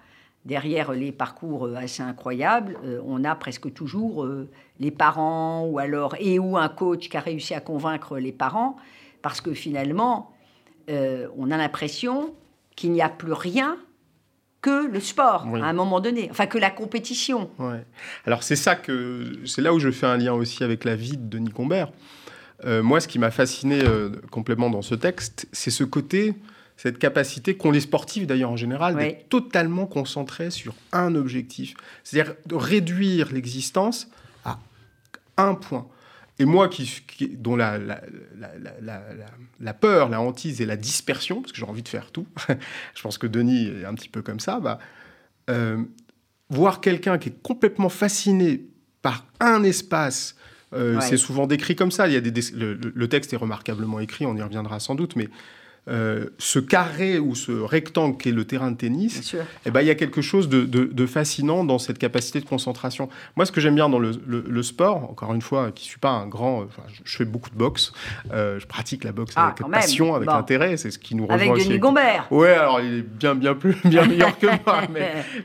derrière 0.44 0.92
les 0.92 1.12
parcours 1.12 1.66
euh, 1.66 1.76
assez 1.76 2.02
incroyables, 2.02 2.76
euh, 2.84 3.00
on 3.06 3.24
a 3.24 3.34
presque 3.34 3.72
toujours 3.72 4.26
les 4.80 4.90
parents 4.90 5.66
ou 5.66 5.78
alors 5.78 6.16
et 6.18 6.38
ou 6.38 6.56
un 6.56 6.68
coach 6.68 7.08
qui 7.08 7.16
a 7.16 7.20
réussi 7.20 7.54
à 7.54 7.60
convaincre 7.60 8.18
les 8.18 8.32
parents 8.32 8.76
parce 9.22 9.40
que 9.40 9.54
finalement 9.54 10.30
on 10.88 11.50
a 11.50 11.56
l'impression 11.56 12.34
qu'il 12.76 12.92
n'y 12.92 13.00
a 13.00 13.08
plus 13.08 13.32
rien 13.32 13.78
que 14.60 14.86
le 14.86 15.00
sport 15.00 15.46
à 15.46 15.66
un 15.66 15.72
moment 15.72 16.00
donné, 16.00 16.28
enfin 16.30 16.46
que 16.46 16.58
la 16.58 16.70
compétition. 16.70 17.48
Alors 18.26 18.42
c'est 18.42 18.56
ça 18.56 18.74
que 18.76 19.38
c'est 19.46 19.62
là 19.62 19.72
où 19.72 19.78
je 19.78 19.90
fais 19.90 20.06
un 20.06 20.18
lien 20.18 20.34
aussi 20.34 20.62
avec 20.62 20.84
la 20.84 20.94
vie 20.94 21.16
de 21.16 21.26
Denis 21.26 21.52
Combert. 22.64 22.82
moi, 22.82 23.00
ce 23.00 23.08
qui 23.08 23.18
m'a 23.18 23.30
fasciné 23.30 23.82
complètement 24.30 24.70
dans 24.70 24.82
ce 24.82 24.94
texte, 24.94 25.46
c'est 25.52 25.70
ce 25.70 25.84
côté 25.84 26.34
cette 26.76 26.98
capacité 26.98 27.56
qu'ont 27.56 27.70
les 27.70 27.80
sportifs 27.80 28.26
d'ailleurs 28.26 28.50
en 28.50 28.56
général 28.56 28.96
d'être 28.96 29.28
totalement 29.28 29.86
concentrés 29.86 30.50
sur 30.50 30.74
un 30.92 31.14
objectif, 31.14 31.74
c'est-à-dire 32.02 32.34
de 32.46 32.54
réduire 32.54 33.32
l'existence 33.32 34.08
à 34.44 34.58
un 35.36 35.54
point. 35.54 35.86
Et 36.40 36.44
moi, 36.46 36.68
qui, 36.68 37.02
dont 37.36 37.54
la, 37.54 37.78
la, 37.78 38.00
la, 39.60 39.74
peur, 39.74 40.08
la 40.08 40.20
hantise 40.20 40.60
et 40.60 40.66
la 40.66 40.76
dispersion, 40.76 41.40
parce 41.40 41.52
que 41.52 41.58
j'ai 41.58 41.64
envie 41.64 41.84
de 41.84 41.88
faire 41.88 42.10
tout, 42.10 42.26
je 42.94 43.02
pense 43.02 43.18
que 43.18 43.28
Denis 43.28 43.68
est 43.68 43.84
un 43.84 43.94
petit 43.94 44.08
peu 44.08 44.20
comme 44.20 44.40
ça, 44.40 44.58
bah, 44.58 44.80
euh, 45.48 45.82
voir 46.50 46.80
quelqu'un 46.80 47.18
qui 47.18 47.28
est 47.28 47.42
complètement 47.42 47.88
fasciné 47.88 48.66
par 49.00 49.26
un 49.38 49.62
espace, 49.62 50.34
euh, 50.72 51.00
c'est 51.00 51.16
souvent 51.16 51.46
décrit 51.46 51.76
comme 51.76 51.90
ça. 51.90 52.08
Il 52.08 52.14
y 52.14 52.16
a 52.16 52.20
des, 52.20 52.32
le, 52.52 53.08
texte 53.08 53.32
est 53.32 53.36
remarquablement 53.36 54.00
écrit, 54.00 54.26
on 54.26 54.36
y 54.36 54.42
reviendra 54.42 54.80
sans 54.80 54.94
doute, 54.94 55.16
mais 55.16 55.28
euh, 55.86 56.30
ce 56.38 56.58
carré 56.58 57.18
ou 57.18 57.34
ce 57.34 57.52
rectangle 57.52 58.16
qui 58.16 58.30
est 58.30 58.32
le 58.32 58.46
terrain 58.46 58.70
de 58.70 58.76
tennis, 58.76 59.36
eh 59.66 59.70
ben, 59.70 59.82
il 59.82 59.86
y 59.86 59.90
a 59.90 59.94
quelque 59.94 60.22
chose 60.22 60.48
de, 60.48 61.06
fascinant 61.06 61.62
dans 61.62 61.78
cette 61.78 61.98
capacité 61.98 62.40
de 62.40 62.46
concentration. 62.46 63.10
Moi, 63.36 63.44
ce 63.44 63.52
que 63.52 63.60
j'aime 63.60 63.74
bien 63.74 63.90
dans 63.90 63.98
le, 63.98 64.62
sport, 64.62 65.10
encore 65.10 65.34
une 65.34 65.42
fois, 65.42 65.72
qui 65.72 65.84
ne 65.84 65.88
suis 65.88 65.98
pas 65.98 66.10
un 66.10 66.26
grand... 66.26 66.66
je 67.04 67.16
fais 67.16 67.26
beaucoup 67.26 67.50
de 67.50 67.56
boxe, 67.56 67.92
euh, 68.32 68.58
je 68.58 68.66
pratique 68.66 69.04
la 69.04 69.12
boxe 69.12 69.34
ah, 69.36 69.48
avec 69.48 69.70
passion, 69.70 70.14
avec 70.14 70.28
intérêt, 70.30 70.78
c'est 70.78 70.90
ce 70.90 70.98
qui 70.98 71.14
nous 71.14 71.26
rejoint 71.26 71.52
Avec 71.52 71.66
Denis 71.66 71.78
Gombert 71.78 72.28
Ouais, 72.30 72.54
alors 72.54 72.80
il 72.80 73.00
est 73.00 73.02
bien, 73.02 73.34
bien, 73.34 73.54
plus, 73.54 73.76
bien 73.84 74.04
meilleur 74.06 74.38
que 74.38 74.46
moi, 74.64 74.82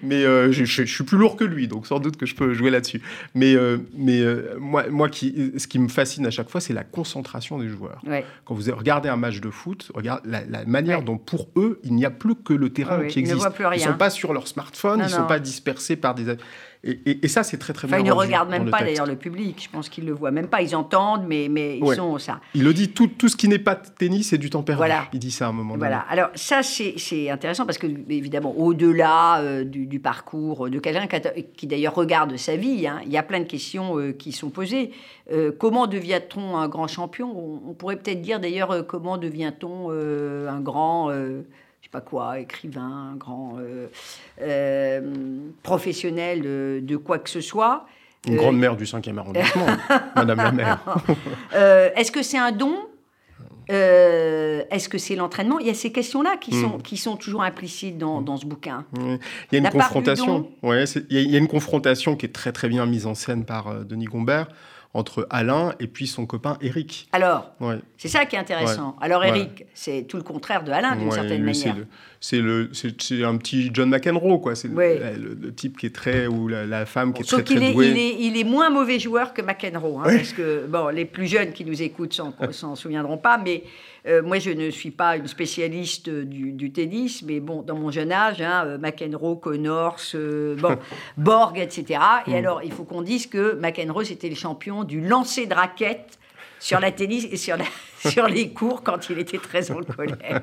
mais, 0.04 0.24
euh, 0.24 0.54
je, 0.54 0.64
suis 0.64 1.04
plus 1.04 1.18
lourd 1.18 1.36
que 1.36 1.44
lui, 1.44 1.68
donc 1.68 1.86
sans 1.86 2.00
doute 2.00 2.16
que 2.16 2.26
je 2.26 2.36
peux 2.36 2.54
jouer 2.54 2.70
là-dessus. 2.70 3.02
Mais, 3.36 3.56
mais 3.94 4.22
moi, 4.58 4.86
moi 4.90 5.10
qui, 5.10 5.52
ce 5.58 5.68
qui 5.68 5.80
me 5.80 5.90
fascine 5.90 6.26
à 6.26 6.32
chaque 6.32 6.50
fois, 6.50 6.62
c'est 6.62 6.74
la 6.74 6.86
concentration 6.86 7.58
des 7.58 7.68
joueurs. 7.68 8.02
Quand 8.46 8.54
vous 8.54 8.72
regardez 8.74 9.10
un 9.10 9.18
match 9.18 9.42
de 9.42 9.50
foot, 9.50 9.92
regardez 9.94 10.29
la, 10.30 10.66
manière 10.66 11.02
dont 11.02 11.18
pour 11.18 11.50
eux, 11.56 11.80
il 11.84 11.96
n'y 11.96 12.06
a 12.06 12.12
plus 12.12 12.36
que 12.36 12.54
le 12.54 12.72
terrain 12.72 13.06
qui 13.08 13.20
existe. 13.20 13.46
Ils 13.60 13.70
ne 13.70 13.78
sont 13.80 13.98
pas 13.98 14.10
sur 14.10 14.34
leur 14.34 14.48
smartphone, 14.48 15.00
ils 15.00 15.04
ne 15.04 15.10
sont 15.10 15.28
pas 15.28 15.40
dispersés 15.40 15.96
par 15.96 16.16
des... 16.16 16.36
Et, 16.82 17.28
ça, 17.28 17.44
c'est 17.44 17.58
très 17.58 17.74
très 17.74 17.88
enfin, 17.88 17.98
bien. 17.98 18.06
Ils 18.06 18.16
ne 18.16 18.20
regardent 18.20 18.50
même 18.50 18.70
pas 18.70 18.80
d'ailleurs 18.80 19.06
le 19.06 19.18
public. 19.18 19.62
Je 19.62 19.70
pense 19.70 19.90
qu'ils 19.90 20.06
le 20.06 20.14
voient 20.14 20.32
même 20.32 20.48
pas. 20.48 20.62
Ils 20.62 20.78
entendent, 20.78 21.26
mais, 21.28 21.50
mais 21.50 21.78
ils 21.78 21.94
sont 21.94 22.18
ça. 22.20 22.40
Il 22.54 22.64
le 22.64 22.74
dit. 22.74 22.90
Tout, 22.90 23.08
tout 23.08 23.28
ce 23.28 23.36
qui 23.36 23.50
n'est 23.50 23.60
pas 23.60 23.76
tennis, 23.76 24.30
c'est 24.30 24.38
du 24.38 24.50
temps 24.50 24.64
perdu. 24.64 24.78
Voilà. 24.78 25.08
Il 25.12 25.20
dit 25.20 25.32
ça 25.32 25.48
à 25.48 25.50
un 25.50 25.52
moment 25.52 25.76
voilà. 25.78 26.06
Alors 26.10 26.30
ça, 26.36 26.62
c'est 26.64 27.30
intéressant 27.30 27.66
parce 27.66 27.78
que 27.78 27.88
évidemment, 28.10 28.58
au-delà 28.58 29.42
euh, 29.42 29.66
du, 29.66 30.00
parcours 30.00 30.70
de 30.70 30.80
quelqu'un 30.80 31.08
qui, 31.56 31.68
d'ailleurs 31.68 31.96
regarde 31.96 32.38
sa 32.38 32.56
vie, 32.56 32.88
hein, 32.88 33.02
il 33.06 33.12
y 33.12 33.18
a 33.18 33.24
plein 33.24 33.40
de 33.42 33.48
questions 33.48 34.00
euh, 34.00 34.14
qui 34.14 34.32
sont 34.32 34.50
posées. 34.50 34.92
Euh, 35.34 35.52
comment 35.58 35.86
devient-on 35.86 36.56
un 36.56 36.70
grand 36.70 36.88
champion? 36.88 37.30
On, 37.38 37.72
on, 37.72 37.74
pourrait 37.74 37.98
peut-être 37.98 38.22
dire 38.22 38.40
d'ailleurs 38.40 38.88
comment 38.88 39.18
devient-on 39.18 39.92
un 39.92 40.62
grand 40.62 41.12
pas 41.92 42.02
quoi, 42.02 42.40
écrivain, 42.40 43.16
grand 43.18 43.56
euh, 43.58 43.88
euh, 44.42 45.02
professionnel 45.64 46.42
de, 46.86 46.98
quoi 46.98 47.20
que 47.20 47.30
ce 47.30 47.42
soit. 47.42 47.86
Une 48.28 48.36
grande 48.36 48.58
mère 48.58 48.76
du 48.76 48.84
5e 48.84 49.18
arrondissement, 49.18 49.66
Madame 50.16 50.38
la 50.38 50.52
maire. 50.52 50.80
Euh, 51.56 51.90
est-ce 51.96 52.12
que 52.12 52.22
c'est 52.22 52.38
un 52.38 52.52
don? 52.52 52.76
Est-ce 53.68 54.90
que 54.90 54.98
c'est 54.98 55.16
l'entraînement? 55.16 55.60
Il 55.60 55.68
y 55.68 55.70
a 55.70 55.74
ces 55.74 55.92
questions-là 55.92 56.38
qui, 56.38 56.52
sont, 56.52 56.78
hmm. 56.78 56.82
qui 56.82 56.98
sont 56.98 57.18
toujours 57.18 57.44
implicites 57.44 57.98
dans, 57.98 58.22
dans 58.22 58.38
ce 58.38 58.46
bouquin. 58.46 58.86
Il 58.96 59.20
y 59.52 59.56
a 59.56 59.60
une 59.60 59.70
confrontation. 59.70 60.48
Ouais, 60.64 60.84
il 61.10 61.32
y, 61.32 61.36
a 61.36 61.40
une 61.40 61.48
confrontation 61.48 62.16
qui 62.16 62.26
est 62.26 62.34
très 62.34 62.52
très 62.52 62.68
bien 62.68 62.86
mise 62.86 63.06
en 63.06 63.16
scène 63.16 63.46
par 63.46 63.86
Denis 63.86 64.06
Gombert 64.06 64.48
entre 64.94 65.28
Alain 65.30 65.74
et 65.80 65.88
puis 65.88 66.08
son 66.08 66.26
copain 66.26 66.58
Eric. 66.62 67.08
Alors, 67.12 67.52
c'est 67.98 68.08
ça 68.08 68.26
qui 68.26 68.36
est 68.36 68.40
intéressant. 68.40 68.96
Alors 69.02 69.24
Eric, 69.24 69.66
c'est 69.74 70.04
tout 70.04 70.18
le 70.18 70.24
contraire 70.24 70.64
de 70.64 70.72
Alain 70.72 70.96
d'une 70.96 71.12
certaine 71.12 71.44
manière. 71.44 71.76
C'est 72.22 72.40
le, 72.40 72.70
c'est 72.74 73.24
un 73.24 73.38
petit 73.38 73.70
John 73.74 73.90
McEnroe, 73.90 74.40
quoi. 74.40 74.56
C'est 74.56 74.68
le, 74.68 75.54
type 75.56 75.78
qui 75.78 75.86
est 75.86 75.96
très 75.96 76.28
ou 76.28 76.48
la, 76.48 76.86
femme 76.86 77.14
qui 77.14 77.22
est 77.22 77.26
très, 77.26 77.44
très 77.44 77.72
douée. 77.72 77.90
il 77.90 77.98
est, 77.98 78.16
il 78.20 78.38
est 78.38 78.44
moins 78.44 78.70
mauvais 78.70 79.00
joueur 79.00 79.34
que 79.34 79.42
McEnroe, 79.42 80.00
hein, 80.00 80.04
parce 80.04 80.34
que 80.34 80.66
bon, 80.68 80.90
les 80.90 81.06
plus 81.06 81.28
jeunes 81.28 81.54
qui 81.54 81.66
nous 81.66 81.82
écoutent 81.82 82.20
s'en 82.52 82.76
souviendront 82.76 83.18
pas, 83.18 83.38
mais 83.38 83.64
euh, 84.10 84.22
moi, 84.24 84.40
je 84.40 84.50
ne 84.50 84.70
suis 84.72 84.92
pas 84.92 85.18
une 85.18 85.28
spécialiste 85.28 86.10
du, 86.10 86.72
tennis, 86.72 87.22
mais 87.22 87.40
bon, 87.40 87.62
dans 87.62 87.76
mon 87.76 87.92
jeune 87.92 88.12
âge, 88.12 88.42
hein, 88.42 88.64
euh, 88.66 88.78
McEnroe, 88.78 89.36
Connors, 89.36 90.00
euh, 90.16 90.56
bon, 90.56 90.78
Borg, 91.18 91.60
etc. 91.60 92.00
Et 92.28 92.32
hmm. 92.32 92.36
alors, 92.36 92.64
il 92.64 92.72
faut 92.72 92.84
qu'on 92.84 93.02
dise 93.02 93.28
que 93.28 93.56
McEnroe, 93.56 94.04
c'était 94.04 94.30
le 94.30 94.36
champion 94.36 94.84
du 94.84 95.02
lancer 95.02 95.46
de 95.46 95.54
raquettes 95.54 96.18
sur 96.60 96.80
la 96.80 96.92
tennis 96.92 97.28
et 97.32 97.38
sur, 97.38 97.56
sur 98.06 98.28
les 98.28 98.50
cours 98.50 98.84
quand 98.84 99.10
il 99.10 99.20
était 99.20 99.38
très 99.38 99.70
en 99.72 99.82
colère. 99.82 100.42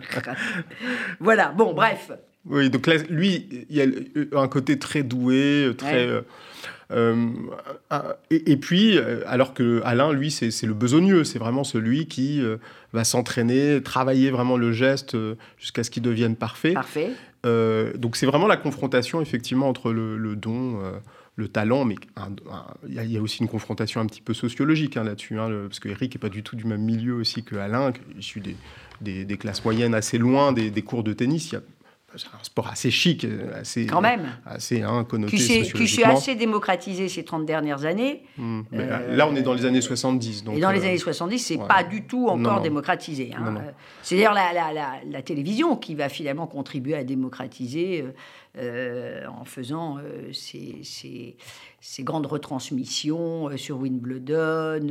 voilà, 1.20 1.48
bon, 1.48 1.74
bref. 1.74 2.12
Oui, 2.48 2.70
donc 2.70 2.86
là, 2.86 2.94
lui, 3.10 3.66
il 3.68 3.76
y 3.76 3.82
a 3.82 4.40
un 4.40 4.48
côté 4.48 4.78
très 4.78 5.02
doué, 5.02 5.72
très... 5.76 6.08
et, 6.90 8.56
puis, 8.56 8.96
euh, 8.96 9.22
alors 9.26 9.54
que 9.54 9.80
Alain, 9.84 10.12
lui, 10.12 10.30
c'est 10.30 10.62
le 10.62 10.74
besogneux, 10.74 11.24
c'est 11.24 11.38
vraiment 11.38 11.64
celui 11.64 12.06
qui 12.06 12.40
euh, 12.40 12.58
va 12.92 13.04
s'entraîner, 13.04 13.82
travailler 13.82 14.30
vraiment 14.30 14.56
le 14.56 14.72
geste 14.72 15.16
jusqu'à 15.58 15.82
ce 15.84 15.90
qu'il 15.90 16.02
devienne 16.02 16.36
parfait. 16.36 16.74
Parfait. 16.74 17.12
donc 17.44 18.16
c'est 18.16 18.26
vraiment 18.26 18.46
la 18.46 18.56
confrontation, 18.56 19.20
effectivement, 19.20 19.68
entre 19.68 19.92
le, 19.92 20.36
don 20.36 20.80
le 21.38 21.48
talent, 21.48 21.84
mais 21.84 21.96
il 22.88 22.94
y, 22.94 23.16
a 23.18 23.20
aussi 23.20 23.40
une 23.42 23.48
confrontation 23.48 24.00
un 24.00 24.06
petit 24.06 24.22
peu 24.22 24.32
sociologique 24.32 24.96
hein, 24.96 25.04
là-dessus, 25.04 25.38
hein, 25.38 25.50
parce 25.66 25.80
que 25.80 25.90
Eric 25.90 26.14
n'est 26.14 26.18
pas 26.18 26.30
du 26.30 26.42
tout 26.42 26.56
du 26.56 26.64
même 26.64 26.80
milieu 26.80 27.14
aussi 27.14 27.42
que 27.42 27.56
Alain, 27.56 27.92
issu 28.18 28.40
des, 28.40 29.24
des, 29.26 29.36
classes 29.36 29.62
moyennes 29.62 29.94
assez 29.94 30.16
loin 30.16 30.52
des, 30.52 30.70
des 30.70 30.82
cours 30.82 31.04
de 31.04 31.12
tennis. 31.12 31.50
Il 31.50 31.54
y 31.54 31.58
a 31.58 31.60
c'est 31.60 31.75
un 32.24 32.44
sport 32.44 32.68
assez 32.68 32.90
chic, 32.90 33.24
euh, 33.24 33.60
assez, 33.60 33.86
Quand 33.86 34.00
même. 34.00 34.26
assez 34.44 34.82
hein, 34.82 35.04
connoté 35.04 35.36
qui 35.36 35.88
s'est 35.88 36.04
assez 36.04 36.34
démocratisé 36.34 37.08
ces 37.08 37.24
30 37.24 37.44
dernières 37.44 37.84
années. 37.84 38.22
Hmm. 38.38 38.62
Euh, 38.72 39.16
là, 39.16 39.28
on 39.28 39.36
est 39.36 39.42
dans 39.42 39.54
les 39.54 39.64
années 39.64 39.80
70. 39.80 40.44
Donc, 40.44 40.56
et 40.56 40.60
dans 40.60 40.70
les 40.70 40.80
euh, 40.80 40.88
années 40.88 40.98
70, 40.98 41.38
c'est 41.38 41.58
pas 41.58 41.84
du 41.84 42.06
tout 42.06 42.28
encore 42.28 42.60
démocratisé. 42.60 43.32
Hein. 43.36 43.56
C'est 44.02 44.16
d'ailleurs 44.16 44.34
la, 44.34 44.52
la, 44.52 45.00
la, 45.04 45.22
télévision 45.22 45.76
qui 45.76 45.94
va 45.94 46.08
finalement 46.08 46.46
contribuer 46.46 46.94
à 46.94 47.04
démocratiser 47.04 48.04
en 48.58 49.44
faisant 49.44 49.98
ces, 50.32 50.80
ces, 50.82 52.02
grandes 52.02 52.26
retransmissions 52.26 53.56
sur 53.56 53.78
Wimbledon, 53.78 54.86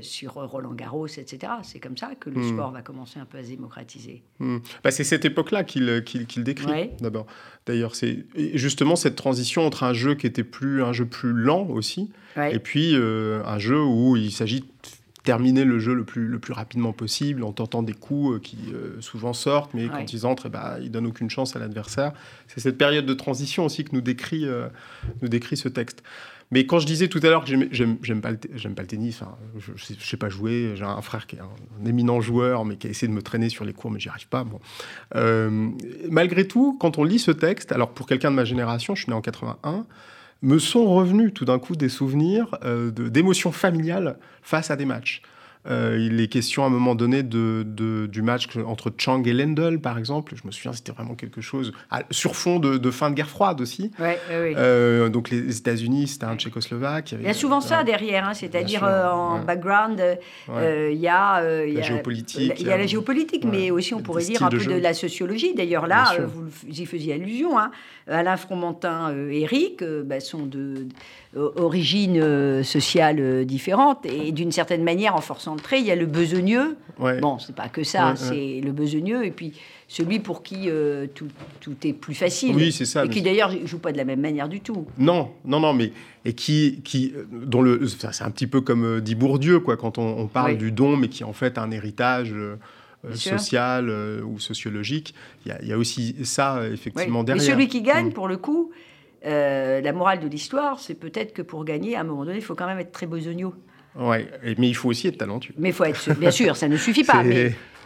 sur 0.00 0.34
Roland 0.34 0.72
Garros, 0.72 1.06
etc. 1.06 1.52
C'est 1.62 1.78
comme 1.78 1.96
ça 1.96 2.14
que 2.18 2.30
le 2.30 2.40
hmm. 2.40 2.52
sport 2.52 2.70
va 2.72 2.82
commencer 2.82 3.18
un 3.18 3.24
peu 3.24 3.38
à 3.38 3.44
se 3.44 3.48
démocratiser. 3.48 4.22
Hmm. 4.38 4.58
Bah, 4.82 4.90
c'est 4.90 5.04
cette 5.04 5.24
époque-là 5.24 5.64
qu'il 5.64 6.02
décrit 6.38 6.90
d'abord. 7.00 7.26
D'ailleurs, 7.66 7.94
c'est 7.94 8.24
justement 8.54 8.96
cette 8.96 9.16
transition 9.16 9.66
entre 9.66 9.84
un 9.84 9.92
jeu 9.92 10.14
qui 10.14 10.26
était 10.26 10.44
plus 10.44 10.82
un 10.82 10.92
jeu 10.92 11.06
plus 11.06 11.32
lent 11.32 11.66
aussi, 11.68 12.10
et 12.36 12.58
puis 12.58 12.94
un 12.94 13.58
jeu 13.58 13.82
où 13.82 14.16
il 14.16 14.32
s'agit 14.32 14.64
terminer 15.22 15.64
le 15.64 15.78
jeu 15.78 15.94
le 15.94 16.04
plus, 16.04 16.26
le 16.26 16.38
plus 16.38 16.52
rapidement 16.52 16.92
possible 16.92 17.44
en 17.44 17.52
tentant 17.52 17.82
des 17.82 17.92
coups 17.92 18.34
euh, 18.34 18.38
qui 18.40 18.58
euh, 18.74 19.00
souvent 19.00 19.32
sortent, 19.32 19.72
mais 19.74 19.88
quand 19.88 20.12
ils 20.12 20.26
entrent, 20.26 20.46
eh 20.46 20.50
ben, 20.50 20.78
ils 20.82 20.90
donnent 20.90 21.06
aucune 21.06 21.30
chance 21.30 21.54
à 21.54 21.58
l'adversaire. 21.58 22.12
C'est 22.48 22.60
cette 22.60 22.78
période 22.78 23.06
de 23.06 23.14
transition 23.14 23.64
aussi 23.64 23.84
que 23.84 23.90
nous 23.92 24.00
décrit, 24.00 24.46
euh, 24.46 24.68
nous 25.22 25.28
décrit 25.28 25.56
ce 25.56 25.68
texte. 25.68 26.02
Mais 26.50 26.66
quand 26.66 26.78
je 26.78 26.86
disais 26.86 27.08
tout 27.08 27.20
à 27.22 27.28
l'heure 27.28 27.44
que 27.44 27.50
j'aime 27.72 28.20
pas, 28.20 28.32
pas, 28.32 28.82
le 28.82 28.86
tennis, 28.86 29.22
je 29.58 29.72
ne 29.72 29.98
sais 30.00 30.18
pas 30.18 30.28
jouer, 30.28 30.74
j'ai 30.74 30.84
un 30.84 31.00
frère 31.00 31.26
qui 31.26 31.36
est 31.36 31.40
un, 31.40 31.86
éminent 31.86 32.20
joueur, 32.20 32.66
mais 32.66 32.76
qui 32.76 32.88
a 32.88 32.90
essayé 32.90 33.08
de 33.08 33.14
me 33.14 33.22
traîner 33.22 33.48
sur 33.48 33.64
les 33.64 33.72
cours, 33.72 33.90
mais 33.90 33.98
j'y 33.98 34.10
arrive 34.10 34.28
pas. 34.28 34.44
Bon. 34.44 34.60
malgré 36.10 36.46
tout, 36.46 36.76
quand 36.78 36.98
on 36.98 37.04
lit 37.04 37.20
ce 37.20 37.30
texte, 37.30 37.72
alors 37.72 37.94
pour 37.94 38.06
quelqu'un 38.06 38.30
de 38.30 38.36
ma 38.36 38.44
génération, 38.44 38.94
je 38.94 39.04
suis 39.04 39.10
né 39.10 39.16
en 39.16 39.22
81, 39.22 39.86
me 40.42 40.58
sont 40.58 40.92
revenus 40.92 41.32
tout 41.32 41.44
d'un 41.44 41.58
coup 41.58 41.76
des 41.76 41.88
souvenirs 41.88 42.58
euh, 42.64 42.90
d'émotions 42.90 43.52
familiales 43.52 44.18
face 44.42 44.70
à 44.70 44.76
des 44.76 44.84
matchs. 44.84 45.22
Euh, 45.70 45.96
il 45.98 46.20
est 46.20 46.26
question 46.26 46.64
à 46.64 46.66
un 46.66 46.70
moment 46.70 46.94
donné 46.94 47.22
de, 47.22 47.64
du 48.10 48.22
match 48.22 48.48
entre 48.66 48.92
Chang 48.96 49.22
et 49.24 49.32
Lendl, 49.32 49.78
par 49.80 49.98
exemple. 49.98 50.34
Je 50.34 50.46
me 50.46 50.50
souviens, 50.50 50.72
c'était 50.72 50.92
vraiment 50.92 51.14
quelque 51.14 51.40
chose 51.40 51.72
sur 52.10 52.34
fond 52.34 52.58
de, 52.58 52.90
fin 52.90 53.10
de 53.10 53.14
guerre 53.14 53.28
froide 53.28 53.60
aussi. 53.60 53.90
Euh, 54.30 55.08
donc 55.08 55.30
les 55.30 55.56
États-Unis, 55.56 56.08
c'était 56.08 56.24
un 56.24 56.36
Tchécoslovaque. 56.36 57.12
Il, 57.12 57.22
y 57.22 57.28
a 57.28 57.34
souvent 57.34 57.60
ça 57.60 57.84
derrière, 57.84 58.28
hein, 58.28 58.34
c'est-à-dire 58.34 58.84
euh, 58.84 59.08
en 59.10 59.44
background, 59.44 60.02
il 60.48 60.98
y 60.98 61.08
a, 61.08 61.40
la 61.40 61.82
géopolitique. 61.82 62.54
Il 62.58 62.66
y 62.66 62.72
a 62.72 62.76
la 62.76 62.86
géopolitique, 62.86 63.44
mais 63.44 63.70
aussi 63.70 63.94
on 63.94 64.00
pourrait 64.00 64.24
dire 64.24 64.42
un 64.42 64.48
peu 64.48 64.64
de 64.64 64.74
la 64.74 64.94
sociologie. 64.94 65.54
D'ailleurs 65.54 65.86
là, 65.86 66.16
vous 66.26 66.50
y 66.68 66.86
faisiez 66.86 67.14
allusion. 67.14 67.58
Hein. 67.58 67.70
Alain 68.08 68.36
Fromentin, 68.36 69.14
Eric 69.30 69.84
bah, 70.04 70.20
sont 70.20 70.46
de 70.46 70.88
origines 71.36 72.20
euh, 72.20 72.62
sociales 72.62 73.20
euh, 73.20 73.44
différentes. 73.44 74.04
Et 74.06 74.32
d'une 74.32 74.52
certaine 74.52 74.82
manière, 74.82 75.14
en 75.14 75.20
forçant 75.20 75.51
il 75.72 75.84
y 75.84 75.90
a 75.90 75.96
le 75.96 76.06
besogneux. 76.06 76.76
Bon, 76.98 77.38
c'est 77.38 77.54
pas 77.54 77.68
que 77.68 77.82
ça, 77.82 78.14
c'est 78.16 78.60
le 78.62 78.72
besogneux. 78.72 79.24
Et 79.24 79.30
puis 79.30 79.54
celui 79.88 80.20
pour 80.20 80.42
qui 80.42 80.68
euh, 80.68 81.06
tout, 81.12 81.28
tout, 81.60 81.74
est 81.84 81.92
plus 81.92 82.14
facile. 82.14 82.54
Oui, 82.54 82.72
c'est 82.72 82.84
ça. 82.84 83.04
Et 83.04 83.08
qui 83.08 83.22
d'ailleurs 83.22 83.52
joue 83.64 83.78
pas 83.78 83.92
de 83.92 83.96
la 83.96 84.04
même 84.04 84.20
manière 84.20 84.48
du 84.48 84.60
tout. 84.60 84.86
Non, 84.98 85.30
non, 85.44 85.60
non, 85.60 85.72
mais 85.72 85.92
et 86.24 86.34
qui, 86.34 86.80
qui 86.84 87.12
dont 87.30 87.62
le, 87.62 87.86
c'est 87.86 88.22
un 88.22 88.30
petit 88.30 88.46
peu 88.46 88.60
comme 88.60 89.00
dit 89.00 89.14
Bourdieu, 89.14 89.60
quoi, 89.60 89.76
quand 89.76 89.98
on, 89.98 90.26
parle 90.28 90.56
du 90.56 90.72
don, 90.72 90.96
mais 90.96 91.08
qui 91.08 91.24
en 91.24 91.32
fait 91.32 91.58
un 91.58 91.70
héritage. 91.70 92.34
social 93.14 93.90
ou 94.24 94.38
sociologique. 94.38 95.12
Il 95.44 95.66
y, 95.66 95.72
a, 95.72 95.76
aussi 95.76 96.14
ça, 96.22 96.62
effectivement, 96.72 97.24
derrière. 97.24 97.42
Mais 97.42 97.50
celui 97.50 97.66
qui 97.66 97.82
gagne, 97.82 98.12
pour 98.12 98.28
le 98.28 98.36
coup, 98.36 98.70
euh, 99.24 99.80
la 99.80 99.92
morale 99.92 100.20
de 100.20 100.26
l'histoire, 100.26 100.80
c'est 100.80 100.94
peut-être 100.94 101.32
que 101.32 101.42
pour 101.42 101.64
gagner, 101.64 101.96
à 101.96 102.00
un 102.00 102.04
moment 102.04 102.24
donné, 102.24 102.38
il 102.38 102.44
faut 102.44 102.54
quand 102.54 102.66
même 102.66 102.78
être 102.78 102.92
très 102.92 103.06
besogneux. 103.06 103.52
Ouais, 103.94 104.26
mais 104.58 104.68
il 104.68 104.74
faut 104.74 104.88
aussi 104.88 105.08
être 105.08 105.18
talentueux. 105.18 105.54
Mais 105.58 105.68
il 105.70 105.74
faut 105.74 105.84
être, 105.84 106.18
bien 106.18 106.30
sûr, 106.30 106.56
ça 106.56 106.68
ne 106.68 106.76
suffit 106.76 107.04
pas. 107.04 107.22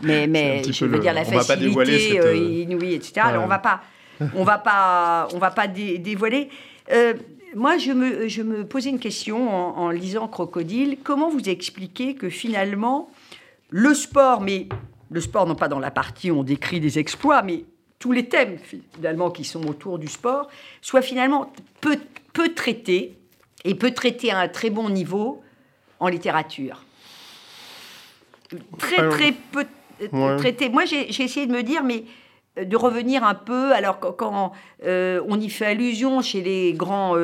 Mais, 0.03 0.27
mais, 0.27 0.63
je 0.63 0.85
veux 0.85 0.99
dire 0.99 1.15
la 1.15 1.25
facilité 1.25 2.21
euh, 2.21 2.37
inouïe, 2.37 2.93
etc. 2.93 3.13
Alors 3.25 3.45
on 3.45 3.47
va 3.47 3.59
pas, 3.59 3.81
on 4.35 4.45
va 4.45 4.59
pas, 4.59 5.27
on 5.33 5.39
va 5.39 5.51
pas 5.51 5.67
dévoiler. 5.69 6.51
Euh, 6.93 7.15
moi, 7.55 7.79
je 7.79 7.93
me, 7.93 8.29
je 8.29 8.43
me 8.43 8.67
posais 8.67 8.91
une 8.91 8.99
question 8.99 9.49
en, 9.49 9.79
en, 9.79 9.91
lisant 9.91 10.29
Crocodile. 10.29 10.99
Comment 11.03 11.31
vous 11.31 11.49
expliquez 11.49 12.15
que 12.15 12.29
finalement, 12.29 13.09
le 13.71 13.95
sport, 13.95 14.43
mais 14.43 14.69
le 15.11 15.21
sport 15.23 15.47
non 15.47 15.55
pas 15.55 15.69
dans 15.69 15.79
la 15.79 15.91
partie 15.91 16.31
où 16.31 16.41
on 16.41 16.45
décrit 16.45 16.81
des 16.81 16.99
exploits, 16.99 17.43
mais 17.43 17.65
tous 17.99 18.13
les 18.13 18.29
thèmes 18.29 18.59
finalement 18.59 19.31
qui 19.31 19.45
sont 19.45 19.67
autour 19.67 19.99
du 19.99 20.09
sport 20.09 20.49
soient 20.83 21.03
finalement 21.03 21.51
peu, 21.81 21.97
peu 22.33 22.53
traités 22.53 23.17
et 23.65 23.75
peu 23.75 23.93
traités 23.93 24.31
à 24.31 24.41
un 24.41 24.49
très 24.49 24.71
bon 24.71 24.91
niveau 24.91 25.43
en 26.01 26.09
littérature. 26.09 26.85
Très 28.79 29.09
très 29.09 29.33
peu 29.33 29.65
euh, 30.15 30.39
traités. 30.39 30.69
Moi 30.69 30.85
j'ai 30.85 31.09
essayé 31.09 31.47
de 31.47 31.53
me 31.53 31.63
dire 31.63 31.83
mais 31.83 32.05
euh, 32.59 32.65
de 32.65 32.77
revenir 32.77 33.25
un 33.25 33.35
peu, 33.35 33.73
alors 33.73 33.99
quand 33.99 34.53
euh, 34.85 35.21
on 35.29 35.41
y 35.41 35.51
fait 35.51 35.67
allusion 35.67 36.23
chez 36.23 36.43
les 36.43 36.73
grands 36.73 37.15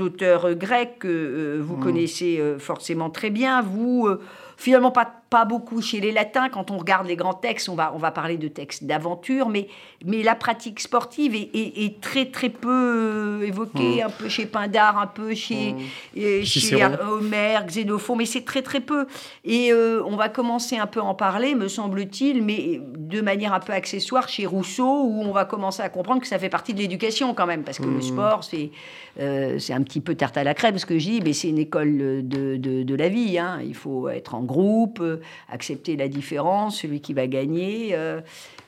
auteurs 0.00 0.54
grecs 0.54 0.98
que 0.98 1.58
vous 1.60 1.76
connaissez 1.76 2.42
forcément 2.58 3.10
très 3.10 3.30
bien, 3.30 3.62
vous, 3.62 4.08
finalement 4.56 4.90
pas 4.90 5.22
pas 5.30 5.44
beaucoup 5.44 5.82
chez 5.82 6.00
les 6.00 6.12
latins. 6.12 6.48
Quand 6.48 6.70
on 6.70 6.78
regarde 6.78 7.06
les 7.06 7.16
grands 7.16 7.34
textes, 7.34 7.68
on 7.68 7.74
va, 7.74 7.92
on 7.94 7.98
va 7.98 8.10
parler 8.10 8.36
de 8.36 8.48
textes 8.48 8.84
d'aventure, 8.84 9.48
mais, 9.48 9.68
mais 10.04 10.22
la 10.22 10.34
pratique 10.34 10.80
sportive 10.80 11.34
est, 11.34 12.00
très 12.00 12.26
très 12.26 12.48
peu 12.48 13.40
euh, 13.42 13.46
évoquée, 13.46 14.02
mmh. 14.02 14.06
un 14.06 14.10
peu 14.10 14.28
chez 14.28 14.46
Pindar, 14.46 14.98
un 14.98 15.06
peu 15.06 15.34
chez, 15.34 15.72
mmh. 15.72 16.18
euh, 16.18 16.44
chez 16.44 16.84
Homère, 16.84 17.66
Xénophon, 17.66 18.16
mais 18.16 18.26
c'est 18.26 18.44
très 18.44 18.62
très 18.62 18.80
peu. 18.80 19.06
Et 19.44 19.72
euh, 19.72 20.02
on 20.06 20.16
va 20.16 20.28
commencer 20.28 20.76
un 20.76 20.86
peu 20.86 21.00
à 21.00 21.04
en 21.04 21.14
parler, 21.14 21.54
me 21.54 21.68
semble-t-il, 21.68 22.42
mais 22.42 22.80
de 22.82 23.20
manière 23.20 23.52
un 23.52 23.60
peu 23.60 23.72
accessoire 23.72 24.28
chez 24.28 24.46
Rousseau, 24.46 25.02
où 25.04 25.22
on 25.22 25.32
va 25.32 25.44
commencer 25.44 25.82
à 25.82 25.88
comprendre 25.88 26.20
que 26.20 26.28
ça 26.28 26.38
fait 26.38 26.48
partie 26.48 26.74
de 26.74 26.78
l'éducation 26.78 27.34
quand 27.34 27.46
même, 27.46 27.64
parce 27.64 27.78
que 27.78 27.84
le 27.84 27.98
mmh. 27.98 28.02
sport, 28.02 28.44
c'est 28.44 28.70
c'est 29.18 29.72
un 29.72 29.80
petit 29.80 30.02
peu 30.02 30.14
tarte 30.14 30.36
à 30.36 30.44
la 30.44 30.52
crème, 30.52 30.76
ce 30.76 30.84
que 30.84 30.98
je 30.98 31.08
dis, 31.08 31.20
mais 31.24 31.32
c'est 31.32 31.48
une 31.48 31.56
école 31.56 31.96
de, 31.96 32.56
de, 32.58 32.82
de 32.82 32.94
la 32.94 33.08
vie. 33.08 33.38
Hein. 33.38 33.60
Il 33.64 33.74
faut 33.74 34.10
être 34.10 34.34
en 34.34 34.42
groupe, 34.42 35.02
accepter 35.48 35.96
la 35.96 36.08
différence, 36.08 36.80
celui 36.80 37.00
qui 37.00 37.14
va 37.14 37.26
gagner. 37.26 37.90
Euh, 37.92 38.20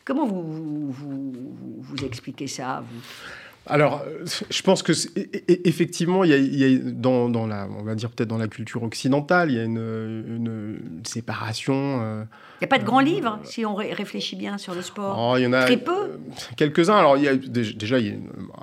comment 0.04 0.26
vous, 0.26 0.90
vous, 0.90 1.32
vous, 1.80 2.04
expliquez 2.04 2.46
ça 2.46 2.82
alors, 3.70 4.02
je 4.50 4.62
pense 4.62 4.82
que 4.82 4.92
effectivement, 5.46 6.24
il 6.24 6.30
y 6.30 6.64
a, 6.64 6.78
dans, 6.78 7.28
dans, 7.28 7.46
la, 7.46 7.68
on 7.78 7.82
va 7.82 7.94
dire 7.94 8.11
peut-être 8.11 8.28
dans 8.28 8.38
la 8.38 8.48
culture 8.48 8.82
occidentale, 8.82 9.50
il 9.50 9.56
y 9.56 9.61
a 9.61 9.64
une, 9.64 9.76
une, 9.76 11.02
séparation. 11.04 12.00
Euh, 12.02 12.24
il 12.61 12.62
n'y 12.62 12.64
a 12.64 12.68
pas 12.68 12.78
de 12.78 12.84
grands 12.84 13.00
euh, 13.00 13.04
livres, 13.04 13.38
si 13.44 13.66
on 13.66 13.74
réfléchit 13.74 14.37
bien 14.37 14.56
sur 14.56 14.74
le 14.74 14.80
sport? 14.80 15.16
Oh, 15.18 15.37
il 15.37 15.42
y 15.42 15.46
en 15.46 15.52
a 15.52 15.64
Très 15.64 15.76
peu? 15.76 16.18
Quelques-uns. 16.56 16.96
Alors, 16.96 17.18
il 17.18 17.24
y 17.24 17.28
a, 17.28 17.37
déjà, 17.37 17.98
il 17.98 18.06
y 18.06 18.11
a 18.11 18.14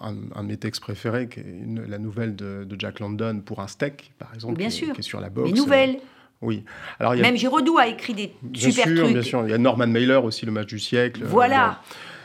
un, 0.08 0.16
un, 0.36 0.44
de 0.44 0.48
mes 0.48 0.58
textes 0.58 0.82
préférés, 0.82 1.28
qui 1.28 1.40
est 1.40 1.66
la 1.88 2.00
nouvelle 2.00 2.36
de, 2.36 2.68
Jack 2.78 3.00
London 3.00 3.42
pour 3.46 3.60
un 3.60 3.68
steak, 3.68 4.12
par 4.18 4.34
exemple, 4.34 4.58
bien 4.58 4.70
qui, 4.70 4.76
sûr. 4.76 4.94
qui 4.94 5.02
est 5.02 5.04
sur 5.04 5.22
la 5.22 5.30
boxe. 5.30 5.52
Les 5.52 5.56
nouvelles. 5.56 6.00
Oui. 6.42 6.64
Alors, 7.00 7.16
Même 7.16 7.38
Giraudoux 7.38 7.78
a 7.78 7.88
écrit 7.88 8.14
des 8.14 8.32
bien 8.42 8.70
super 8.70 8.86
sûr, 8.86 9.04
trucs. 9.04 9.14
Bien 9.14 9.22
sûr, 9.22 9.44
il 9.46 9.52
y 9.52 9.54
a 9.54 9.58
Norman 9.58 9.88
Mailer 9.88 10.24
aussi, 10.24 10.46
le 10.46 10.52
match 10.52 10.68
du 10.68 10.80
siècle. 10.80 11.22
Voilà. 11.26 11.82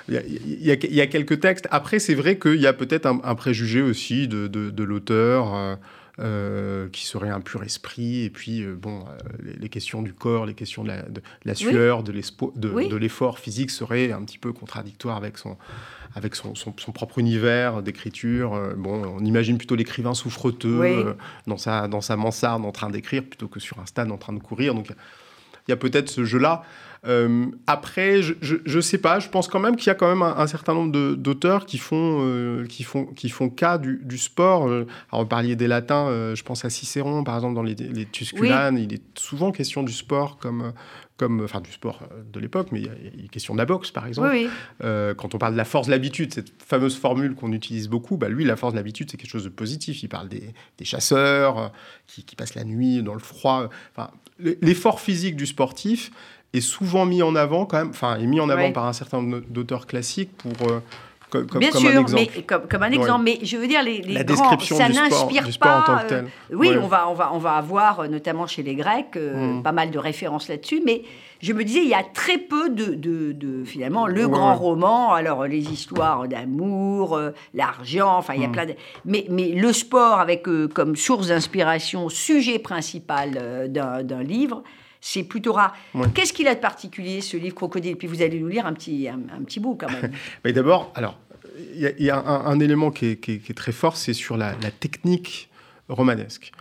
Il 0.08 0.14
y, 0.14 0.18
a, 0.18 0.74
il, 0.74 0.94
y 0.94 1.00
a, 1.00 1.06
quelques 1.06 1.38
textes. 1.38 1.68
Après, 1.70 2.00
c'est 2.00 2.14
vrai 2.14 2.36
qu'il 2.36 2.60
y 2.60 2.66
a 2.66 2.72
peut-être 2.72 3.06
un, 3.06 3.34
préjugé 3.36 3.80
aussi 3.80 4.26
de, 4.26 4.48
de, 4.48 4.82
l'auteur. 4.82 5.78
Euh, 6.20 6.70
euh, 6.80 6.88
qui 6.88 7.06
serait 7.06 7.28
un 7.28 7.40
pur 7.40 7.62
esprit, 7.62 8.22
et 8.22 8.30
puis 8.30 8.62
euh, 8.62 8.74
bon, 8.74 9.04
les, 9.42 9.68
questions 9.68 10.02
du 10.02 10.12
corps, 10.12 10.46
les 10.46 10.54
questions 10.54 10.82
de 10.82 10.88
la, 10.88 11.02
de, 11.02 11.20
la 11.44 11.54
sueur, 11.54 12.02
de 12.02 12.96
l'effort 12.96 13.38
physique 13.38 13.70
seraient 13.70 14.12
un 14.12 14.22
petit 14.24 14.38
peu 14.38 14.52
contradictoires 14.52 15.16
avec 15.16 15.38
son, 15.38 15.56
avec 16.14 16.34
son, 16.34 16.52
propre 16.92 17.18
univers 17.18 17.82
d'écriture. 17.82 18.54
Euh, 18.54 18.74
bon, 18.76 19.04
on 19.04 19.24
imagine 19.24 19.58
plutôt 19.58 19.76
l'écrivain 19.76 20.14
souffreteux 20.14 20.80
euh, 20.82 21.14
dans, 21.46 21.56
sa, 21.56 21.88
dans 21.88 22.00
sa 22.00 22.16
mansarde 22.16 22.64
en 22.64 22.72
train 22.72 22.90
d'écrire 22.90 23.24
plutôt 23.24 23.48
que 23.48 23.60
sur 23.60 23.78
un 23.78 23.86
stade 23.86 24.10
en 24.10 24.18
train 24.18 24.32
de 24.32 24.40
courir. 24.40 24.74
Donc 24.74 24.88
il 25.70 25.72
y 25.72 25.74
a 25.74 25.76
peut-être 25.76 26.08
ce 26.08 26.24
jeu-là. 26.24 26.62
Euh, 27.06 27.46
après, 27.66 28.20
je 28.20 28.56
ne 28.64 28.80
sais 28.82 28.98
pas, 28.98 29.20
je 29.20 29.28
pense 29.30 29.48
quand 29.48 29.60
même 29.60 29.76
qu'il 29.76 29.86
y 29.86 29.90
a 29.90 29.94
quand 29.94 30.08
même 30.08 30.22
un, 30.22 30.46
certain 30.46 30.74
nombre 30.74 31.14
d'auteurs 31.14 31.64
qui, 31.64 31.78
font 31.78 32.62
qui, 32.68 32.82
font, 32.82 33.06
qui 33.06 33.30
font 33.30 33.48
cas 33.48 33.78
du, 33.78 34.02
du 34.04 34.18
sport. 34.18 34.64
alors, 34.64 34.86
vous 35.12 35.26
parliez 35.26 35.56
des 35.56 35.66
latins, 35.66 36.34
je 36.34 36.42
pense 36.42 36.64
à 36.66 36.70
Cicéron, 36.70 37.24
par 37.24 37.36
exemple, 37.36 37.54
dans 37.54 37.62
les, 37.62 37.74
les 37.74 38.04
Tusculanes, 38.04 38.76
il 38.76 38.92
est 38.92 39.18
souvent 39.18 39.50
question 39.50 39.82
du 39.82 39.94
sport 39.94 40.36
comme, 40.36 40.74
comme, 41.20 41.44
enfin 41.44 41.60
du 41.60 41.70
sport 41.70 42.00
euh, 42.10 42.22
de 42.32 42.40
l'époque, 42.40 42.68
mais 42.72 42.80
il 42.80 43.20
une 43.20 43.28
question 43.28 43.52
de 43.52 43.58
la 43.58 43.66
boxe 43.66 43.90
par 43.90 44.06
exemple. 44.06 44.34
Euh, 44.82 45.12
quand 45.14 45.34
on 45.34 45.38
parle 45.38 45.52
de 45.52 45.58
la 45.58 45.66
force 45.66 45.86
de 45.86 45.92
l'habitude, 45.92 46.32
cette 46.32 46.50
fameuse 46.62 46.96
formule 46.96 47.34
qu'on 47.34 47.52
utilise 47.52 47.90
beaucoup, 47.90 48.16
bah, 48.16 48.30
lui, 48.30 48.42
la 48.42 48.56
force 48.56 48.72
de 48.72 48.78
l'habitude, 48.78 49.10
c'est 49.10 49.18
quelque 49.18 49.30
chose 49.30 49.44
de 49.44 49.50
positif. 49.50 50.02
Il 50.02 50.08
parle 50.08 50.30
des, 50.30 50.54
chasseurs 50.82 51.58
euh, 51.58 51.68
qui, 52.06 52.36
passent 52.36 52.54
la 52.54 52.64
nuit 52.64 53.02
dans 53.02 53.12
le 53.12 53.20
froid. 53.20 53.68
Enfin, 53.94 54.10
l'effort 54.60 55.00
physique 55.00 55.36
du 55.36 55.46
sportif 55.46 56.10
est 56.52 56.60
souvent 56.60 57.06
mis 57.06 57.22
en 57.22 57.36
avant 57.36 57.64
quand 57.64 57.78
même, 57.78 57.90
enfin, 57.90 58.16
est 58.16 58.26
mis 58.26 58.40
en 58.40 58.48
avant 58.48 58.72
par 58.72 58.86
un 58.86 58.92
certain 58.92 59.22
nombre 59.22 59.40
d'auteurs 59.48 59.86
classiques 59.86 60.36
pour 60.36 60.52
comme, 61.30 61.46
Bien 61.60 61.70
comme 61.70 61.80
sûr, 61.80 61.90
un 61.96 62.00
exemple. 62.02 62.22
mais 62.36 62.42
comme, 62.42 62.62
comme 62.68 62.82
un 62.82 62.90
exemple. 62.90 63.22
Mais 63.24 63.38
je 63.42 63.56
veux 63.56 63.66
dire, 63.66 63.82
les, 63.82 64.02
les 64.02 64.14
La 64.14 64.24
grands, 64.24 64.58
ça 64.60 64.88
n'inspire 64.88 65.44
en 65.46 65.58
pas. 65.58 65.84
tant 65.86 65.98
que 66.02 66.08
tel. 66.08 66.24
euh, 66.24 66.54
oui, 66.54 66.68
Ouais. 66.70 66.78
on 66.78 66.86
va, 66.88 67.08
on 67.08 67.14
va, 67.14 67.30
on 67.32 67.38
va 67.38 67.52
avoir, 67.52 68.00
euh, 68.00 68.08
notamment 68.08 68.46
chez 68.46 68.62
les 68.62 68.74
Grecs, 68.74 69.16
euh, 69.16 69.58
Mm. 69.58 69.62
pas 69.62 69.72
mal 69.72 69.90
de 69.90 69.98
références 69.98 70.48
là-dessus. 70.48 70.82
Mais 70.84 71.02
je 71.40 71.52
me 71.52 71.64
disais, 71.64 71.80
il 71.82 71.88
y 71.88 71.94
a 71.94 72.02
très 72.02 72.36
peu 72.38 72.68
de, 72.70 72.94
de, 72.94 73.32
de- 73.32 73.64
finalement, 73.64 74.06
le 74.06 74.24
Ouais, 74.26 74.30
grand 74.30 74.54
roman. 74.54 75.12
Alors, 75.12 75.46
les 75.46 75.70
histoires 75.72 76.26
d'amour, 76.28 77.16
euh, 77.16 77.30
l'argent, 77.54 78.16
enfin, 78.18 78.34
il 78.34 78.42
y 78.42 78.44
a 78.44 78.48
Mm. 78.48 78.52
plein 78.52 78.66
de. 78.66 78.74
Mais, 79.04 79.24
mais 79.30 79.48
le 79.50 79.72
sport, 79.72 80.18
avec 80.20 80.44
comme 80.74 80.96
source 80.96 81.28
d'inspiration, 81.28 82.08
sujet 82.08 82.58
principal 82.58 83.68
d'un 83.70 84.22
livre. 84.22 84.62
C'est 85.00 85.22
plutôt 85.24 85.52
rare. 85.54 85.74
Ouais. 85.94 86.06
Qu'est-ce 86.14 86.32
qu'il 86.32 86.46
a 86.48 86.54
de 86.54 86.60
particulier, 86.60 87.20
ce 87.22 87.36
livre 87.36 87.54
Crocodile? 87.54 87.96
Puis 87.96 88.06
vous 88.06 88.20
allez 88.22 88.38
nous 88.38 88.48
lire 88.48 88.66
un 88.66 88.72
petit, 88.74 89.08
un, 89.08 89.20
un 89.34 89.42
petit 89.42 89.58
bout 89.60 89.74
quand 89.74 89.90
même. 89.90 90.12
Mais 90.44 90.52
d'abord, 90.52 90.92
alors, 90.94 91.18
il 91.74 91.80
y 91.80 91.86
a, 91.86 91.90
il 91.98 92.04
y 92.04 92.10
a 92.10 92.18
un, 92.18 92.46
un 92.46 92.60
élément 92.60 92.90
qui 92.90 93.06
est, 93.06 93.16
qui 93.16 93.32
est- 93.32 93.38
qui 93.38 93.52
est 93.52 93.54
très 93.54 93.72
fort, 93.72 93.96
c'est 93.96 94.12
sur 94.12 94.36
la, 94.36 94.54
la 94.62 94.70
technique 94.70 95.48
romanesque. 95.88 96.52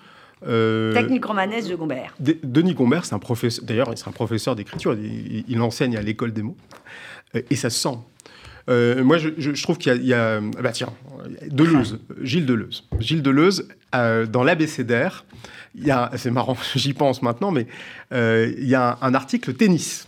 Euh, 0.47 0.93
Technique 0.93 1.25
romanesque 1.25 1.69
de 1.69 1.75
Gombert. 1.75 2.15
De- 2.19 2.38
Denis 2.43 2.73
Gombert, 2.73 3.04
c'est 3.04 3.13
un 3.13 3.19
professeur. 3.19 3.65
D'ailleurs, 3.65 3.91
c'est 3.95 4.08
un 4.08 4.13
professeur 4.13 4.56
d'écriture. 4.56 4.93
Il, 4.93 5.43
il 5.47 5.62
enseigne 5.62 5.97
à 5.97 6.02
l'école 6.02 6.32
des 6.32 6.41
mots, 6.43 6.56
Euh, 7.36 7.41
et 7.49 7.56
ça 7.58 7.69
se 7.69 7.78
sent. 7.80 7.97
Euh, 8.69 9.04
moi, 9.04 9.17
je, 9.17 9.62
trouve 9.62 9.78
qu'il 9.78 9.93
y 10.02 10.08
y 10.08 10.13
a- 10.13 10.38
ah 10.38 10.62
bah 10.62 10.71
tiens, 10.71 10.93
Deleuze, 11.47 11.99
Gilles 12.21 12.45
Deleuze. 12.45 12.88
Gilles 12.99 13.21
Deleuze, 13.23 13.67
euh, 13.95 14.25
dans 14.25 14.43
l'abécédaire, 14.43 15.25
il 15.75 15.86
y 15.86 15.91
a, 15.91 16.12
c'est 16.17 16.32
marrant, 16.32 16.58
j'y 16.75 16.93
pense 16.93 17.21
maintenant, 17.21 17.52
mais 17.52 17.67
euh, 18.13 18.54
il 18.58 18.67
y 18.67 18.75
a 18.75 18.97
un, 19.02 19.08
un 19.08 19.13
article 19.13 19.54
tennis. 19.54 20.08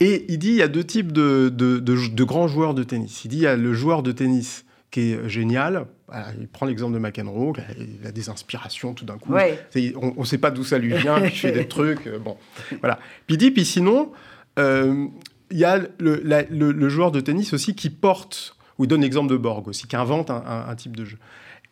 Et 0.00 0.24
il 0.28 0.38
dit 0.38 0.48
il 0.48 0.56
y 0.56 0.62
a 0.62 0.68
deux 0.68 0.84
types 0.84 1.12
de, 1.12 1.48
de- 1.48 1.78
de- 1.78 2.08
de 2.08 2.24
grands 2.24 2.48
joueurs 2.48 2.74
de 2.74 2.82
tennis. 2.82 3.24
Il 3.24 3.28
dit 3.28 3.36
il 3.36 3.42
y 3.42 3.46
a 3.46 3.56
le 3.56 3.72
joueur 3.72 4.02
de 4.02 4.10
tennis 4.12 4.64
qui 4.90 5.12
est 5.12 5.28
génial. 5.28 5.86
Voilà, 6.08 6.26
il 6.40 6.48
prend 6.48 6.66
l'exemple 6.66 6.94
de 6.94 6.98
McEnroe, 6.98 7.54
il 7.78 8.06
a 8.06 8.12
des 8.12 8.28
inspirations 8.28 8.92
tout 8.94 9.04
d'un 9.04 9.18
coup. 9.18 9.32
Ouais. 9.32 9.58
On 9.96 10.20
ne 10.20 10.24
sait 10.24 10.38
pas 10.38 10.50
d'où 10.50 10.64
ça 10.64 10.78
lui 10.78 10.94
vient, 10.96 11.20
puis 11.20 11.30
il 11.32 11.38
fait 11.38 11.52
des 11.52 11.66
trucs. 11.68 12.06
euh, 12.06 12.18
bon, 12.18 12.36
voilà. 12.80 12.98
Puis 13.26 13.34
il 13.36 13.38
dit, 13.38 13.50
puis 13.52 13.64
sinon, 13.64 14.12
il 14.58 15.58
y 15.58 15.64
a 15.64 15.78
le, 15.98 16.20
la- 16.24 16.42
le- 16.42 16.72
le 16.72 16.88
joueur 16.88 17.10
de 17.12 17.20
tennis 17.20 17.52
aussi 17.52 17.74
qui 17.74 17.90
porte, 17.90 18.56
ou 18.78 18.84
il 18.84 18.88
donne 18.88 19.02
l'exemple 19.02 19.30
de 19.30 19.36
Borg 19.36 19.66
aussi, 19.68 19.86
qui 19.86 19.96
invente 19.96 20.30
un, 20.30 20.42
un- 20.46 20.68
un 20.68 20.74
type 20.74 20.96
de 20.96 21.04
jeu. 21.04 21.18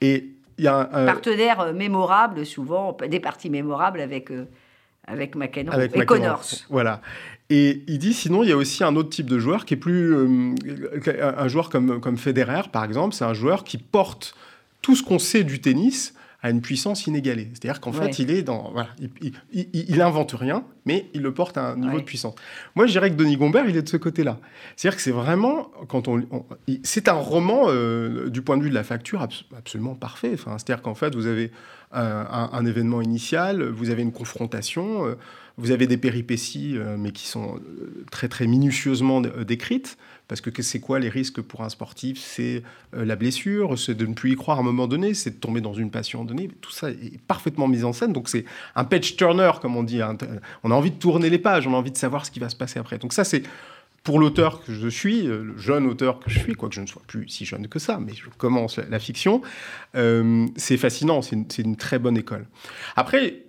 Et 0.00 0.28
il 0.58 0.64
y 0.64 0.68
a 0.68 0.88
un, 0.92 1.06
Partenaire 1.06 1.60
euh, 1.60 1.72
mémorable, 1.72 2.44
souvent, 2.46 2.96
des 3.08 3.20
parties 3.20 3.50
mémorables 3.50 4.00
avec, 4.00 4.30
euh, 4.30 4.46
avec 5.06 5.34
McEnroe 5.34 5.74
avec 5.74 5.94
et 5.94 6.00
McEnroe. 6.00 6.18
Connors. 6.20 6.44
Voilà. 6.70 7.00
Et 7.50 7.82
il 7.86 7.98
dit 7.98 8.14
sinon, 8.14 8.42
il 8.42 8.48
y 8.48 8.52
a 8.52 8.56
aussi 8.56 8.82
un 8.84 8.96
autre 8.96 9.10
type 9.10 9.28
de 9.28 9.38
joueur 9.38 9.64
qui 9.64 9.74
est 9.74 9.78
plus. 9.78 10.14
euh, 10.14 10.54
un 11.36 11.48
joueur 11.48 11.68
comme, 11.68 12.00
comme 12.00 12.16
Federer, 12.16 12.62
par 12.72 12.84
exemple, 12.84 13.14
c'est 13.14 13.24
un 13.24 13.34
joueur 13.34 13.64
qui 13.64 13.78
porte 13.78 14.34
tout 14.80 14.96
ce 14.96 15.02
qu'on 15.02 15.18
sait 15.18 15.44
du 15.44 15.60
tennis 15.60 16.14
à 16.42 16.50
une 16.50 16.60
puissance 16.60 17.06
inégalée. 17.06 17.48
C'est-à-dire 17.52 17.80
qu'en 17.80 17.92
Ouais. 17.92 18.06
fait, 18.12 18.18
il 18.18 18.30
est 18.30 18.42
dans. 18.42 18.70
Voilà, 18.72 18.88
il, 19.00 19.10
il, 19.20 19.32
il- 19.52 19.84
il 19.88 20.02
invente 20.02 20.32
rien, 20.32 20.64
mais 20.86 21.06
il 21.14 21.22
le 21.22 21.32
porte 21.32 21.56
à 21.56 21.70
un 21.70 21.76
niveau 21.76 21.94
Ouais. 21.94 22.00
de 22.00 22.04
puissance. 22.04 22.34
Moi, 22.74 22.86
je 22.86 22.92
dirais 22.92 23.10
que 23.10 23.14
Denis 23.16 23.36
Gombert, 23.36 23.68
il 23.68 23.76
est 23.76 23.82
de 23.82 23.88
ce 23.88 23.96
côté-là. 23.96 24.38
C'est-à-dire 24.76 24.96
que 24.96 25.02
c'est 25.02 25.12
vraiment. 25.12 25.70
quand 25.88 26.08
on, 26.08 26.22
C'est 26.82 27.06
un 27.08 27.12
roman, 27.12 27.66
euh, 27.68 28.28
du 28.28 28.42
point 28.42 28.56
de 28.56 28.62
vue 28.64 28.70
de 28.70 28.74
la 28.74 28.82
facture, 28.84 29.22
abs- 29.22 29.44
absolument 29.56 29.94
parfait. 29.94 30.32
Enfin, 30.34 30.56
C'est-à-dire 30.58 30.82
qu'en 30.82 30.94
fait, 30.96 31.14
vous 31.14 31.26
avez 31.26 31.52
euh, 31.94 32.24
un, 32.28 32.50
un 32.52 32.66
événement 32.66 33.02
initial, 33.02 33.62
vous 33.62 33.90
avez 33.90 34.02
une 34.02 34.12
confrontation. 34.12 35.06
euh, 35.06 35.14
vous 35.58 35.70
avez 35.70 35.86
des 35.86 35.98
péripéties, 35.98 36.76
mais 36.98 37.12
qui 37.12 37.26
sont 37.28 37.60
très 38.10 38.26
très 38.26 38.46
minutieusement 38.46 39.20
décrites, 39.20 39.98
parce 40.28 40.40
que 40.40 40.62
c'est 40.62 40.80
quoi 40.80 40.98
les 40.98 41.08
risques 41.08 41.40
pour 41.40 41.62
un 41.62 41.68
sportif? 41.68 42.18
C'est 42.18 42.62
euh, 42.94 43.04
la 43.04 43.16
blessure, 43.16 43.78
c'est 43.78 43.94
de 43.94 44.06
ne 44.06 44.14
plus 44.14 44.32
y 44.32 44.36
croire 44.36 44.58
à 44.58 44.60
un 44.60 44.64
moment 44.64 44.86
donné, 44.86 45.14
c'est 45.14 45.30
de 45.30 45.36
tomber 45.36 45.60
dans 45.60 45.74
une 45.74 45.90
passion 45.90 46.24
donnée. 46.24 46.48
Tout 46.60 46.72
ça 46.72 46.90
est 46.90 47.18
parfaitement 47.26 47.68
mis 47.68 47.84
en 47.84 47.92
scène, 47.92 48.12
donc 48.12 48.28
c'est 48.28 48.44
un 48.74 48.84
page 48.84 49.16
turner, 49.16 49.52
comme 49.60 49.76
on 49.76 49.82
dit. 49.82 50.00
hein. 50.00 50.16
On 50.64 50.70
a 50.70 50.74
envie 50.74 50.90
de 50.90 50.98
tourner 50.98 51.30
les 51.30 51.38
pages, 51.38 51.66
on 51.66 51.74
a 51.74 51.76
envie 51.76 51.92
de 51.92 51.96
savoir 51.96 52.26
ce 52.26 52.30
qui 52.30 52.40
va 52.40 52.48
se 52.48 52.56
passer 52.56 52.78
après. 52.78 52.98
Donc 52.98 53.12
ça, 53.12 53.24
c'est 53.24 53.42
pour 54.04 54.18
l'auteur 54.18 54.64
que 54.64 54.72
je 54.72 54.88
suis, 54.88 55.26
euh, 55.28 55.44
le 55.44 55.58
jeune 55.58 55.86
auteur 55.86 56.18
que 56.18 56.28
je 56.28 56.38
suis, 56.38 56.54
quoique 56.54 56.74
je 56.74 56.80
ne 56.80 56.86
sois 56.86 57.02
plus 57.06 57.28
si 57.28 57.44
jeune 57.44 57.68
que 57.68 57.78
ça, 57.78 57.98
mais 58.00 58.12
je 58.14 58.24
commence 58.36 58.78
la, 58.78 58.98
fiction, 58.98 59.42
euh, 59.94 60.46
c'est 60.56 60.76
fascinant, 60.76 61.22
c'est 61.22 61.58
une, 61.58 61.76
très 61.76 61.98
bonne 61.98 62.16
école. 62.16 62.46
Après, 62.96 63.26
euh, 63.26 63.41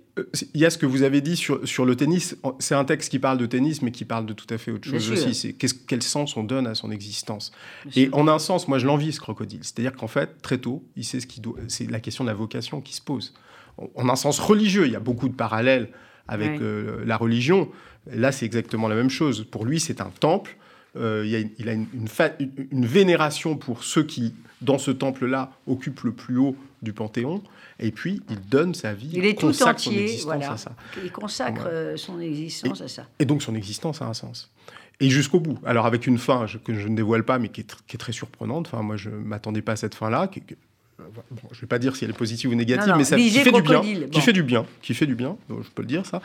il 0.54 0.60
y 0.60 0.64
a 0.64 0.70
ce 0.70 0.78
que 0.78 0.86
vous 0.86 1.02
avez 1.02 1.20
dit 1.20 1.36
sur, 1.36 1.66
sur 1.66 1.84
le 1.84 1.96
tennis. 1.96 2.36
C'est 2.60 2.74
un 2.74 2.84
texte 2.84 3.10
qui 3.10 3.18
parle 3.18 3.38
de 3.38 3.46
tennis, 3.46 3.82
mais 3.82 3.90
qui 3.90 4.04
parle 4.04 4.26
de 4.26 4.32
tout 4.32 4.46
à 4.50 4.58
fait 4.58 4.70
autre 4.70 4.88
chose 4.88 5.10
aussi. 5.10 5.34
C'est 5.34 5.52
quel 5.54 6.02
sens 6.02 6.36
on 6.36 6.44
donne 6.44 6.66
à 6.68 6.74
son 6.74 6.90
existence. 6.92 7.50
Bien 7.86 8.02
Et 8.04 8.06
sûr. 8.06 8.16
en 8.18 8.28
un 8.28 8.38
sens, 8.38 8.68
moi, 8.68 8.78
je 8.78 8.86
l'envie, 8.86 9.12
ce 9.12 9.20
crocodile. 9.20 9.60
C'est-à-dire 9.62 9.92
qu'en 9.94 10.06
fait, 10.06 10.40
très 10.42 10.58
tôt, 10.58 10.84
il 10.96 11.04
sait 11.04 11.18
ce 11.20 11.26
qui 11.26 11.40
doit. 11.40 11.56
C'est 11.68 11.90
la 11.90 11.98
question 12.00 12.22
de 12.24 12.28
la 12.28 12.34
vocation 12.34 12.80
qui 12.80 12.94
se 12.94 13.02
pose. 13.02 13.34
En- 13.76 13.88
En 13.96 14.08
un 14.08 14.16
sens 14.16 14.38
religieux, 14.38 14.86
il 14.86 14.92
y 14.92 14.96
a 14.96 15.00
beaucoup 15.00 15.28
de 15.28 15.34
parallèles 15.34 15.88
avec 16.28 16.52
Ouais. 16.52 16.58
euh, 16.62 17.04
la 17.04 17.16
religion. 17.16 17.68
Là, 18.12 18.30
c'est 18.32 18.46
exactement 18.46 18.86
la 18.88 18.94
même 18.94 19.10
chose. 19.10 19.44
Pour 19.50 19.64
lui, 19.64 19.80
c'est 19.80 20.00
un 20.00 20.10
temple. 20.20 20.56
Euh, 20.96 21.22
il, 21.24 21.30
y 21.32 21.34
a 21.34 21.40
une- 21.40 21.50
il 21.58 21.68
a 21.68 21.72
une, 21.72 21.86
une 21.92 22.06
fa- 22.06 22.34
une- 22.38 22.52
une 22.70 22.86
vénération 22.86 23.56
pour 23.56 23.82
ceux 23.82 24.04
qui, 24.04 24.32
dans 24.62 24.78
ce 24.78 24.92
temple-là, 24.92 25.50
occupent 25.66 26.02
le 26.02 26.12
plus 26.12 26.36
haut 26.36 26.54
du 26.84 26.92
panthéon. 26.92 27.42
Et 27.80 27.90
puis, 27.90 28.22
il 28.30 28.40
donne 28.48 28.72
sa 28.74 28.92
vie, 28.94 29.10
Il 29.12 29.24
est 29.26 29.36
tout 29.38 29.52
son 29.52 29.64
entier, 29.68 30.02
existence 30.02 30.24
voilà. 30.26 30.52
à 30.52 30.56
ça. 30.56 30.72
Il 31.02 31.10
consacre 31.10 31.62
Voilà. 31.62 31.76
euh, 31.76 31.96
son 31.96 32.20
existence 32.20 32.80
à 32.80 32.86
ça. 32.88 33.06
Et 33.18 33.24
donc 33.24 33.42
son 33.42 33.56
existence 33.56 34.00
a 34.00 34.06
un 34.06 34.14
sens. 34.14 34.52
Et 35.00 35.10
jusqu'au 35.10 35.40
bout. 35.40 35.58
Alors 35.66 35.86
avec 35.86 36.06
une 36.06 36.18
fin 36.18 36.46
je- 36.46 36.58
que 36.58 36.72
je 36.72 36.86
ne 36.86 36.94
dévoile 36.94 37.24
pas, 37.24 37.40
mais 37.40 37.48
qui 37.48 37.62
est, 37.62 37.68
tr- 37.68 37.78
qui 37.88 37.96
est 37.96 37.98
très 37.98 38.12
surprenante. 38.12 38.68
Enfin, 38.72 38.82
moi, 38.84 38.96
je 38.96 39.10
ne 39.10 39.16
m'attendais 39.16 39.60
pas 39.62 39.72
à 39.72 39.76
cette 39.76 39.96
fin-là. 39.96 40.30
euh, 40.36 41.02
bon, 41.12 41.22
je 41.50 41.56
ne 41.56 41.60
vais 41.62 41.66
pas 41.66 41.80
dire 41.80 41.96
si 41.96 42.04
elle 42.04 42.10
est 42.10 42.16
positive 42.16 42.50
ou 42.50 42.54
négative, 42.54 42.86
Non, 42.86 42.92
non, 42.92 42.98
mais 42.98 43.04
ça 43.04 43.16
qui 43.16 43.28
fait 43.30 43.50
du 43.50 43.62
bien. 43.62 43.82
Qui 44.12 44.20
fait 44.20 44.32
du 44.32 44.44
bien. 44.44 44.64
Qui 44.82 44.94
fait 44.94 45.06
du 45.06 45.16
bien. 45.16 45.36
Je 45.50 45.68
peux 45.74 45.82
le 45.82 45.88
dire, 45.88 46.06
ça. 46.06 46.22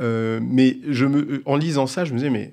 Euh, 0.00 0.40
mais 0.42 0.78
je 0.88 1.06
me, 1.06 1.42
en 1.46 1.56
lisant 1.56 1.86
ça, 1.86 2.04
je 2.04 2.12
me 2.12 2.18
disais, 2.18 2.30
mais 2.30 2.52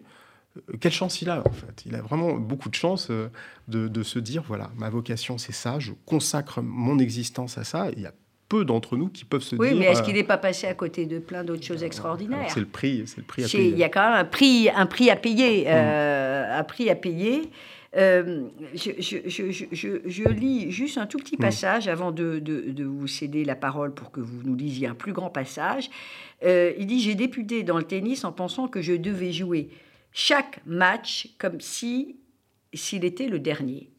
quelle 0.80 0.92
chance 0.92 1.22
il 1.22 1.30
a, 1.30 1.40
en 1.40 1.52
fait. 1.52 1.84
Il 1.86 1.96
a 1.96 2.02
vraiment 2.02 2.34
beaucoup 2.36 2.70
de 2.70 2.76
chance 2.76 3.08
euh, 3.12 3.28
de, 3.68 3.88
de 3.88 4.04
se 4.04 4.20
dire, 4.20 4.44
voilà, 4.48 4.72
ma 4.78 4.90
vocation, 4.90 5.38
c'est 5.38 5.52
ça. 5.54 5.80
Je 5.80 5.92
consacre 6.06 6.62
mon 6.62 6.98
existence 7.00 7.58
à 7.58 7.64
ça. 7.64 7.90
Il 7.96 8.02
y 8.02 8.06
a 8.06 8.14
peu 8.48 8.64
d'entre 8.64 8.96
nous 8.96 9.08
qui 9.10 9.26
peuvent 9.26 9.42
se 9.42 9.56
Oui, 9.56 9.70
dire... 9.70 9.78
mais 9.80 9.86
est-ce 9.88 10.02
euh, 10.02 10.04
qu'il 10.06 10.14
n'est 10.14 10.24
pas 10.24 10.38
passé 10.38 10.68
à 10.68 10.74
côté 10.76 11.06
de 11.08 11.18
plein 11.20 11.44
d'autres 11.44 11.64
choses 11.66 11.84
extraordinaires 11.84 12.50
C'est 12.50 12.60
le 12.60 12.68
prix, 12.68 13.04
c'est 13.08 13.18
le 13.18 13.24
prix 13.24 13.44
à 13.44 13.48
payer. 13.48 13.70
Il 13.70 13.78
y 13.78 13.84
a 13.84 13.90
quand 13.90 14.04
même 14.08 14.20
un 14.20 14.26
prix, 14.26 14.70
un 14.74 14.86
prix 14.86 15.10
à 15.10 15.16
payer. 15.16 15.64
Mm. 15.64 15.68
euh, 15.68 16.60
un 16.60 16.64
prix 16.64 16.90
à 16.90 16.96
payer. 16.96 17.50
Euh, 17.98 18.44
je, 18.74 18.92
je- 19.00 19.28
je- 19.30 19.52
je- 19.52 19.66
je- 19.72 20.02
je 20.06 20.24
lis 20.30 20.70
juste 20.70 20.98
un 20.98 21.06
tout 21.08 21.18
Mm. 21.18 21.22
petit 21.22 21.38
passage 21.38 21.88
avant 21.88 22.12
de, 22.12 22.40
de- 22.40 22.70
de 22.72 22.84
vous 22.84 23.08
céder 23.08 23.46
la 23.46 23.56
parole 23.56 23.94
pour 23.94 24.12
que 24.12 24.20
vous 24.20 24.44
nous 24.44 24.56
lisiez 24.56 24.88
un 24.88 24.96
plus 24.96 25.14
grand 25.14 25.30
passage. 25.30 25.90
Euh, 26.44 26.72
il 26.78 26.86
dit 26.88 27.00
J'ai 27.00 27.16
débuté 27.16 27.64
dans 27.64 27.78
le 27.78 27.84
tennis 27.86 28.26
en 28.26 28.32
pensant 28.32 28.68
que 28.68 28.82
je 28.82 28.94
devais 28.94 29.32
jouer 29.32 29.70
chaque 30.16 30.62
match 30.66 31.30
comme 31.38 31.60
si 31.60 32.16
s'il 32.74 33.04
était 33.04 33.28
le 33.28 33.38
dernier. 33.38 33.90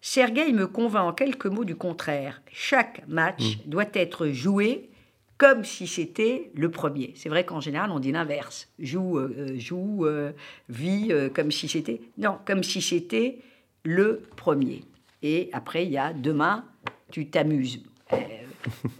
Sergueï 0.00 0.52
me 0.52 0.66
convainc 0.66 1.08
en 1.08 1.12
quelques 1.12 1.46
mots 1.46 1.64
du 1.64 1.76
contraire. 1.76 2.42
Chaque 2.52 3.06
match 3.06 3.58
doit 3.64 3.88
être 3.94 4.28
joué 4.28 4.90
comme 5.38 5.64
si 5.64 5.86
c'était 5.86 6.50
le 6.54 6.70
premier. 6.70 7.12
C'est 7.16 7.28
vrai 7.28 7.44
qu'en 7.44 7.60
général, 7.60 7.90
on 7.92 8.00
dit 8.00 8.10
l'inverse. 8.12 8.68
Joue, 8.80 9.18
euh, 9.18 9.56
joue, 9.56 10.04
euh, 10.04 10.32
vit 10.68 11.08
euh, 11.10 11.28
comme 11.30 11.52
si 11.52 11.68
c'était... 11.68 12.00
Non, 12.18 12.38
comme 12.44 12.64
si 12.64 12.82
c'était 12.82 13.38
le 13.84 14.22
premier. 14.36 14.82
Et 15.22 15.48
après, 15.52 15.84
il 15.86 15.92
y 15.92 15.98
a 15.98 16.12
demain, 16.12 16.64
tu 17.10 17.28
t'amuses. 17.28 17.82
Euh, 18.12 18.16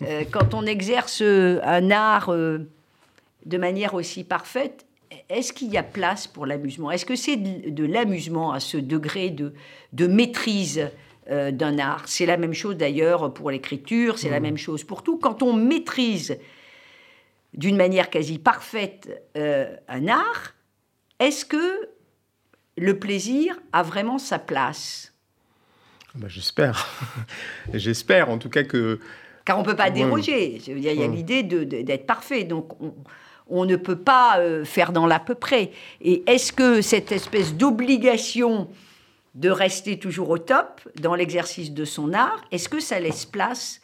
euh, 0.03 0.25
quand 0.31 0.55
on 0.55 0.65
exerce 0.65 1.23
euh, 1.23 1.61
un 1.65 1.91
art 1.91 2.29
euh, 2.29 2.59
de 3.47 3.59
manière 3.59 3.95
aussi 3.95 4.23
parfaite, 4.23 4.87
est-ce 5.29 5.53
qu'il 5.53 5.69
y 5.69 5.77
a 5.77 5.83
place 5.83 6.27
pour 6.27 6.47
l'amusement? 6.47 6.91
Est-ce 6.91 7.05
que 7.07 7.17
c'est 7.17 7.37
de, 7.37 7.71
de 7.71 7.85
l'amusement 7.85 8.53
à 8.53 8.61
ce 8.61 8.77
degré 8.77 9.31
de, 9.31 9.53
de 9.93 10.07
maîtrise 10.07 10.89
euh, 11.31 11.51
d'un 11.51 11.79
art? 11.79 12.05
C'est 12.07 12.27
la 12.27 12.37
même 12.37 12.53
chose 12.55 12.77
d'ailleurs 12.77 13.33
pour 13.35 13.51
l'écriture, 13.51 14.19
c'est 14.19 14.31
la 14.31 14.41
même 14.41 14.57
chose 14.57 14.85
pour 14.85 15.03
tout. 15.03 15.19
Quand 15.19 15.43
on 15.43 15.53
maîtrise 15.53 16.39
d'une 17.55 17.77
manière 17.77 18.11
quasi 18.11 18.39
parfaite 18.39 19.25
euh, 19.37 19.75
un 19.89 20.07
art, 20.09 20.55
est-ce 21.19 21.45
que 21.45 21.89
le 22.77 22.99
plaisir 22.99 23.59
a 23.73 23.83
vraiment 23.83 24.19
sa 24.19 24.39
place? 24.39 25.13
Bah, 26.15 26.29
J'espère. 26.29 26.89
J'espère 27.75 28.31
en 28.31 28.39
tout 28.39 28.49
cas 28.49 28.63
que... 28.63 29.01
Car 29.45 29.59
on 29.59 29.63
ne 29.63 29.67
peut 29.67 29.77
pas 29.77 29.85
Ouais. 29.87 29.91
déroger. 29.91 30.61
Il 30.69 30.79
y 30.81 30.89
a 30.89 30.95
Ouais. 30.95 31.09
l'idée 31.09 31.43
d'être 31.43 32.07
parfait. 32.07 32.45
Donc, 32.45 32.81
on, 32.81 32.95
on 33.51 33.65
ne 33.65 33.77
peut 33.77 33.99
pas 33.99 34.39
euh, 34.39 34.65
faire 34.65 34.93
dans 34.93 35.07
l'à 35.07 35.19
peu 35.19 35.35
près. 35.35 35.73
Et 36.01 36.23
est-ce 36.27 36.53
que 36.53 36.81
cette 36.81 37.13
espèce 37.13 37.55
d'obligation 37.55 38.69
de 39.35 39.49
rester 39.49 39.99
toujours 39.99 40.31
au 40.31 40.39
top 40.39 40.81
dans 41.01 41.15
l'exercice 41.15 41.73
de 41.73 41.85
son 41.85 42.13
art, 42.13 42.43
est-ce 42.51 42.69
que 42.69 42.81
ça 42.81 42.99
laisse 42.99 43.25
place 43.25 43.81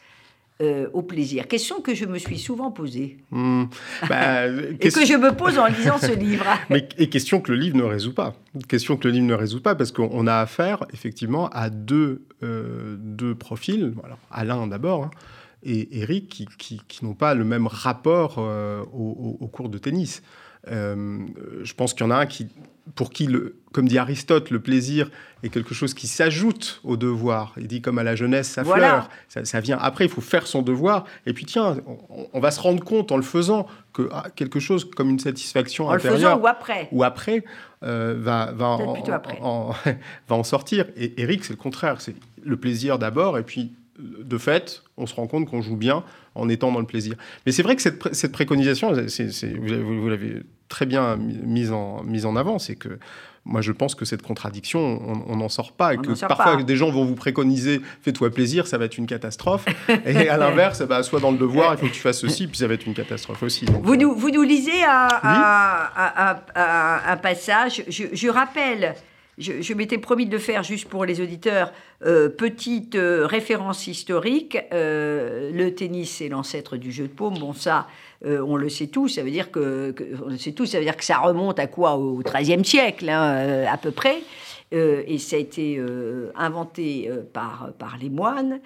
euh, 0.61 0.87
au 0.93 1.01
plaisir? 1.01 1.47
Question 1.47 1.81
que 1.81 1.95
je 1.95 2.05
me 2.05 2.17
suis 2.17 2.37
souvent 2.37 2.71
posée. 2.71 3.17
Hmm. 3.31 3.65
Bah, 4.09 4.47
et 4.47 4.89
que 4.89 5.05
je 5.05 5.15
me 5.15 5.31
pose 5.31 5.57
en 5.57 5.67
lisant 5.67 5.97
ce 5.97 6.11
livre. 6.11 6.45
Mais, 6.69 6.87
et 6.97 7.09
question 7.09 7.39
que 7.39 7.51
le 7.51 7.57
livre 7.57 7.77
ne 7.77 7.83
résout 7.83 8.13
pas. 8.13 8.35
Question 8.67 8.97
que 8.97 9.07
le 9.07 9.13
livre 9.13 9.25
ne 9.25 9.33
résout 9.33 9.61
pas 9.61 9.75
parce 9.75 9.91
qu'on 9.91 10.27
a 10.27 10.35
affaire 10.35 10.85
effectivement 10.93 11.47
à 11.49 11.69
deux, 11.69 12.23
euh, 12.43 12.97
deux 12.99 13.35
profils. 13.35 13.93
Alors, 14.03 14.19
Alain 14.31 14.67
d'abord. 14.67 15.05
Hein, 15.05 15.11
et 15.63 15.99
Eric 15.99 16.47
qui, 16.57 16.81
qui, 16.87 17.05
n'ont 17.05 17.13
pas 17.13 17.33
le 17.33 17.43
même 17.43 17.67
rapport 17.67 18.35
euh, 18.37 18.83
au, 18.93 19.37
au, 19.39 19.47
cours 19.47 19.69
de 19.69 19.77
tennis. 19.77 20.21
je 20.67 21.73
pense 21.73 21.93
qu'il 21.93 22.05
y 22.05 22.07
en 22.07 22.11
a 22.11 22.17
un 22.17 22.25
qui, 22.25 22.47
pour 22.95 23.11
qui, 23.11 23.27
le, 23.27 23.57
comme 23.73 23.87
dit 23.87 23.97
Aristote, 23.97 24.49
le 24.49 24.59
plaisir 24.59 25.09
est 25.43 25.49
quelque 25.49 25.73
chose 25.73 25.93
qui 25.93 26.07
s'ajoute 26.07 26.81
au 26.83 26.97
devoir. 26.97 27.53
Il 27.57 27.67
dit 27.67 27.81
comme 27.81 27.99
à 27.99 28.03
la 28.03 28.15
jeunesse, 28.15 28.49
ça 28.49 28.63
fleur, 28.63 29.09
ça, 29.27 29.59
vient 29.59 29.77
après, 29.79 30.05
il 30.05 30.09
faut 30.09 30.21
faire 30.21 30.47
son 30.47 30.61
devoir. 30.61 31.05
Et 31.25 31.33
puis 31.33 31.45
tiens, 31.45 31.77
on, 32.33 32.39
va 32.39 32.51
se 32.51 32.59
rendre 32.59 32.83
compte 32.83 33.11
en 33.11 33.17
le 33.17 33.23
faisant 33.23 33.67
que 33.93 34.09
ah, 34.11 34.25
quelque 34.35 34.59
chose 34.59 34.89
comme 34.89 35.09
une 35.09 35.19
satisfaction 35.19 35.87
en 35.87 35.91
intérieure... 35.91 36.13
Le 36.13 36.19
faisant 36.19 36.39
ou 36.39 36.47
après 36.47 36.89
Ou 36.91 37.03
après, 37.03 37.43
euh, 37.83 38.15
va, 38.17 38.51
va, 38.53 38.65
en, 39.41 39.71
va 40.27 40.35
en 40.35 40.43
sortir. 40.43 40.85
Et 40.95 41.21
Eric, 41.21 41.43
c'est 41.43 41.53
le 41.53 41.57
contraire. 41.57 42.01
C'est 42.01 42.15
le 42.43 42.57
plaisir 42.57 42.97
d'abord, 42.97 43.37
et 43.37 43.43
puis 43.43 43.73
de 43.99 44.37
fait, 44.37 44.83
on 44.97 45.05
se 45.05 45.15
rend 45.15 45.27
compte 45.27 45.49
qu'on 45.49 45.61
joue 45.61 45.75
bien 45.75 46.03
en 46.35 46.49
étant 46.49 46.71
dans 46.71 46.79
le 46.79 46.85
plaisir. 46.85 47.15
Mais 47.45 47.51
c'est 47.51 47.63
vrai 47.63 47.75
que 47.75 47.81
cette, 47.81 48.13
cette 48.13 48.31
préconisation, 48.31 48.91
vous, 48.91 50.09
l'avez 50.09 50.43
très 50.69 50.85
bien 50.85 51.17
mise 51.17 51.71
en, 51.71 52.03
mise 52.03 52.25
en 52.25 52.35
avant, 52.35 52.59
c'est 52.59 52.75
que 52.75 52.99
moi 53.45 53.61
je 53.61 53.71
pense 53.71 53.95
que 53.95 54.03
cette 54.05 54.21
contradiction, 54.21 55.23
on 55.27 55.37
n'en 55.37 55.49
sort 55.49 55.71
pas. 55.71 55.93
Et 55.93 55.97
que 55.97 56.19
parfois 56.27 56.61
des 56.61 56.75
gens 56.75 56.91
vont 56.91 57.05
vous 57.05 57.15
préconiser, 57.15 57.81
fais-toi 58.01 58.29
plaisir, 58.29 58.67
ça 58.67 58.77
va 58.77 58.85
être 58.85 58.97
une 58.97 59.07
catastrophe. 59.07 59.65
et 60.05 60.29
à 60.29 60.37
l'inverse, 60.37 60.83
bah, 60.83 61.01
soit 61.01 61.19
dans 61.19 61.31
le 61.31 61.37
devoir, 61.37 61.73
il 61.73 61.77
faut 61.79 61.87
que 61.87 61.93
tu 61.93 62.01
fasses 62.01 62.19
ceci, 62.19 62.47
puis 62.47 62.57
ça 62.57 62.67
va 62.67 62.75
être 62.75 62.85
une 62.85 62.93
catastrophe 62.93 63.41
aussi. 63.41 63.65
vous, 63.65 63.95
nous, 63.95 64.13
vous 64.13 64.29
nous 64.29 64.43
lisez 64.43 64.83
un, 64.83 65.07
un, 66.55 67.17
passage, 67.17 67.83
je, 67.87 68.03
je 68.11 68.27
rappelle 68.27 68.95
je, 69.37 69.73
m'étais 69.73 69.99
promis 69.99 70.25
de 70.25 70.37
faire 70.37 70.63
juste 70.63 70.89
pour 70.89 71.05
les 71.05 71.21
auditeurs. 71.21 71.71
Euh, 72.05 72.27
petite 72.27 72.95
euh, 72.95 73.27
référence 73.27 73.85
historique. 73.85 74.57
Euh, 74.73 75.51
le 75.53 75.75
tennis, 75.75 76.17
c'est 76.17 76.27
l'ancêtre 76.27 76.75
du 76.75 76.91
jeu 76.91 77.03
de 77.03 77.13
paume. 77.13 77.37
Bon, 77.37 77.53
ça, 77.53 77.87
on 78.25 78.55
le 78.55 78.69
sait 78.69 78.87
tous. 78.87 79.09
Ça 79.09 79.23
veut 79.23 79.29
dire 79.29 79.51
que, 79.51 79.93
on 80.25 80.29
le 80.29 80.37
sait 80.37 80.53
tous. 80.53 80.65
Ça 80.65 80.79
veut 80.79 80.85
dire 80.85 80.97
que 80.97 81.03
ça 81.03 81.19
remonte 81.19 81.59
à 81.59 81.67
quoi? 81.67 81.97
Au 81.97 82.17
XIIIe 82.23 82.65
siècle, 82.65 83.09
hein, 83.09 83.65
à 83.71 83.77
peu 83.77 83.91
près. 83.91 84.23
et 84.71 85.17
ça 85.19 85.35
a 85.35 85.39
été 85.39 85.79
inventé 86.35 87.11
par, 87.31 87.69
par 87.77 87.97
les 88.01 88.09
moines. 88.09 88.59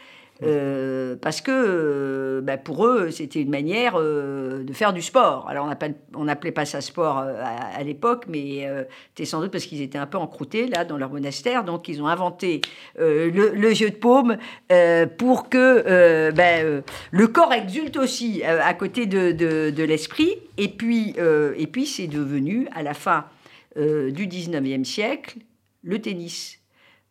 Euh, 0.43 1.15
parce 1.21 1.39
que 1.41 1.51
euh, 1.51 2.41
bah, 2.41 2.57
pour 2.57 2.85
eux, 2.87 3.11
c'était 3.11 3.41
une 3.41 3.51
manière 3.51 3.93
euh, 3.95 4.63
de 4.63 4.73
faire 4.73 4.91
du 4.93 5.01
sport. 5.01 5.47
Alors, 5.47 5.69
on 6.15 6.23
n'appelait 6.25 6.51
pas 6.51 6.65
ça 6.65 6.81
sport 6.81 7.17
à, 7.17 7.83
l'époque, 7.83 8.25
mais 8.27 8.67
c'était 9.09 9.25
sans 9.25 9.41
doute 9.41 9.51
parce 9.51 9.65
qu'ils 9.65 9.81
étaient 9.81 9.97
un 9.97 10.07
peu 10.07 10.17
encroutés, 10.17 10.67
là, 10.67 10.85
dans 10.85 10.97
leur 10.97 11.11
monastère. 11.11 11.63
Donc, 11.63 11.87
ils 11.87 12.01
ont 12.01 12.07
inventé 12.07 12.61
le, 12.97 13.73
jeu 13.73 13.89
de 13.89 13.95
paume 13.95 14.37
pour 15.17 15.49
que 15.49 16.31
bah, 16.31 16.83
le 17.11 17.27
corps 17.27 17.53
exulte 17.53 17.97
aussi 17.97 18.43
à 18.43 18.73
côté 18.73 19.05
de, 19.05 19.31
de 19.31 19.83
l'esprit. 19.83 20.35
Et 20.57 20.69
puis, 20.69 21.15
et 21.57 21.67
puis 21.67 21.85
c'est 21.85 22.07
devenu, 22.07 22.67
à 22.73 22.83
la 22.83 22.93
fin 22.93 23.25
du 23.75 24.27
19e 24.27 24.83
siècle, 24.83 25.39
le 25.83 25.99
tennis. 25.99 26.60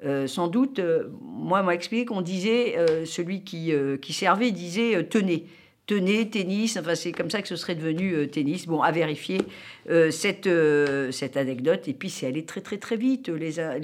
Euh, 0.05 0.27
sans 0.27 0.49
doute, 0.49 0.79
euh, 0.79 1.09
moi, 1.21 1.63
m'a 1.63 1.75
expliqué 1.75 2.07
qu'on 2.07 2.23
disait, 2.23 2.79
euh, 2.79 3.05
celui 3.05 3.45
qui, 3.45 3.73
qui 4.01 4.13
servait 4.13 4.51
disait 4.51 5.07
tenez. 5.09 5.47
Tenez, 5.87 6.31
tennis, 6.31 6.77
enfin 6.77 6.95
c'est 6.95 7.11
comme 7.11 7.31
ça 7.31 7.43
que 7.43 7.49
ce 7.49 7.57
serait 7.57 7.75
devenu 7.75 8.29
tennis. 8.29 8.67
Bon, 8.69 8.81
à 8.81 8.93
vérifier 8.93 9.41
cette, 10.11 10.49
cette 11.11 11.37
anecdote. 11.37 11.89
Et 11.89 11.95
puis 11.95 12.09
c'est 12.11 12.29
allé 12.29 12.45
très 12.45 12.61
très 12.61 12.79
très 12.79 12.95
vite, 12.95 13.29
l'enceinte 13.29 13.83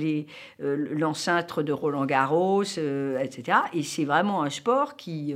les, 1.56 1.62
les 1.62 1.64
de 1.64 1.72
Roland 1.72 2.06
Garros, 2.06 2.62
etc. 2.62 3.58
Et 3.72 3.82
c'est 3.82 4.04
vraiment 4.04 4.44
un 4.44 4.50
sport 4.50 4.94
qui, 4.94 5.34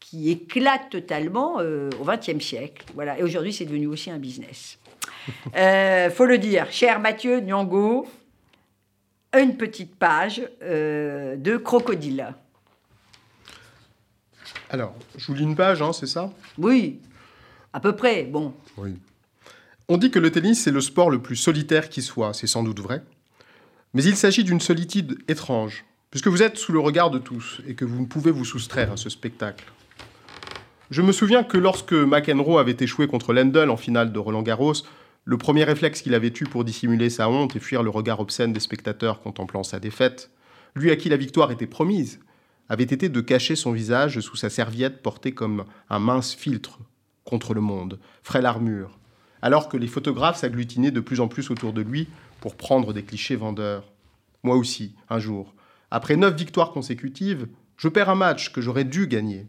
qui 0.00 0.30
éclate 0.30 0.90
totalement 0.90 1.54
au 1.54 2.04
XXe 2.04 2.44
siècle. 2.44 2.84
Voilà. 2.94 3.18
Et 3.18 3.22
aujourd'hui 3.22 3.54
c'est 3.54 3.64
devenu 3.64 3.86
aussi 3.86 4.10
un 4.10 4.18
business. 4.18 4.78
faut 5.54 6.26
le 6.26 6.36
dire, 6.36 6.66
cher 6.70 7.00
Mathieu 7.00 7.40
Nyongo, 7.40 8.06
une 9.40 9.56
petite 9.56 9.94
page 9.96 10.42
euh, 10.62 11.36
de 11.36 11.56
crocodile. 11.56 12.34
Alors, 14.70 14.94
je 15.16 15.26
vous 15.26 15.34
lis 15.34 15.42
une 15.42 15.56
page, 15.56 15.82
hein, 15.82 15.92
c'est 15.92 16.06
ça? 16.06 16.30
Oui, 16.58 17.00
à 17.72 17.80
peu 17.80 17.94
près, 17.94 18.24
bon. 18.24 18.54
Oui. 18.76 18.94
On 19.88 19.96
dit 19.96 20.10
que 20.10 20.18
le 20.18 20.30
tennis 20.30 20.66
est 20.66 20.70
le 20.70 20.80
sport 20.80 21.10
le 21.10 21.20
plus 21.20 21.36
solitaire 21.36 21.88
qui 21.88 22.02
soit, 22.02 22.32
c'est 22.32 22.46
sans 22.46 22.62
doute 22.62 22.80
vrai. 22.80 23.02
Mais 23.94 24.02
il 24.04 24.16
s'agit 24.16 24.44
d'une 24.44 24.60
solitude 24.60 25.18
étrange, 25.28 25.84
puisque 26.10 26.28
vous 26.28 26.42
êtes 26.42 26.56
sous 26.56 26.72
le 26.72 26.80
regard 26.80 27.10
de 27.10 27.18
tous 27.18 27.60
et 27.66 27.74
que 27.74 27.84
vous 27.84 28.00
ne 28.00 28.06
pouvez 28.06 28.30
vous 28.30 28.44
soustraire 28.44 28.92
à 28.92 28.96
ce 28.96 29.10
spectacle. 29.10 29.64
Je 30.90 31.02
me 31.02 31.12
souviens 31.12 31.44
que 31.44 31.58
lorsque 31.58 31.92
McEnroe 31.92 32.58
avait 32.58 32.76
échoué 32.78 33.06
contre 33.06 33.32
Lendl 33.32 33.70
en 33.70 33.76
finale 33.76 34.12
de 34.12 34.18
Roland 34.18 34.42
Garros, 34.42 34.74
le 35.24 35.38
premier 35.38 35.62
réflexe 35.62 36.02
qu'il 36.02 36.14
avait 36.14 36.32
eu 36.40 36.44
pour 36.44 36.64
dissimuler 36.64 37.08
sa 37.08 37.28
honte 37.28 37.54
et 37.54 37.60
fuir 37.60 37.82
le 37.82 37.90
regard 37.90 38.18
obscène 38.18 38.52
des 38.52 38.60
spectateurs 38.60 39.20
contemplant 39.20 39.62
sa 39.62 39.78
défaite, 39.78 40.30
lui 40.74 40.90
à 40.90 40.96
qui 40.96 41.08
la 41.08 41.16
victoire 41.16 41.52
était 41.52 41.66
promise, 41.66 42.18
avait 42.68 42.84
été 42.84 43.08
de 43.08 43.20
cacher 43.20 43.54
son 43.54 43.72
visage 43.72 44.18
sous 44.20 44.36
sa 44.36 44.50
serviette 44.50 45.02
portée 45.02 45.32
comme 45.32 45.64
un 45.90 45.98
mince 45.98 46.34
filtre 46.34 46.80
contre 47.24 47.54
le 47.54 47.60
monde, 47.60 48.00
frêle 48.22 48.46
armure, 48.46 48.98
alors 49.42 49.68
que 49.68 49.76
les 49.76 49.86
photographes 49.86 50.38
s'agglutinaient 50.38 50.90
de 50.90 51.00
plus 51.00 51.20
en 51.20 51.28
plus 51.28 51.50
autour 51.50 51.72
de 51.72 51.82
lui 51.82 52.08
pour 52.40 52.56
prendre 52.56 52.92
des 52.92 53.04
clichés 53.04 53.36
vendeurs. 53.36 53.92
Moi 54.42 54.56
aussi, 54.56 54.96
un 55.08 55.20
jour, 55.20 55.54
après 55.92 56.16
neuf 56.16 56.34
victoires 56.34 56.72
consécutives, 56.72 57.46
je 57.76 57.88
perds 57.88 58.10
un 58.10 58.16
match 58.16 58.52
que 58.52 58.60
j'aurais 58.60 58.84
dû 58.84 59.06
gagner. 59.06 59.46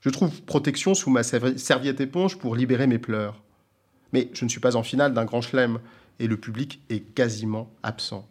Je 0.00 0.10
trouve 0.10 0.42
protection 0.42 0.94
sous 0.94 1.10
ma 1.10 1.22
serviette 1.22 2.00
éponge 2.00 2.36
pour 2.36 2.54
libérer 2.54 2.86
mes 2.86 2.98
pleurs. 2.98 3.42
Mais 4.12 4.30
je 4.32 4.44
ne 4.44 4.50
suis 4.50 4.60
pas 4.60 4.76
en 4.76 4.82
finale 4.82 5.14
d'un 5.14 5.24
grand 5.24 5.40
chelem 5.40 5.78
et 6.18 6.26
le 6.26 6.36
public 6.36 6.80
est 6.90 7.00
quasiment 7.00 7.70
absent. 7.82 8.26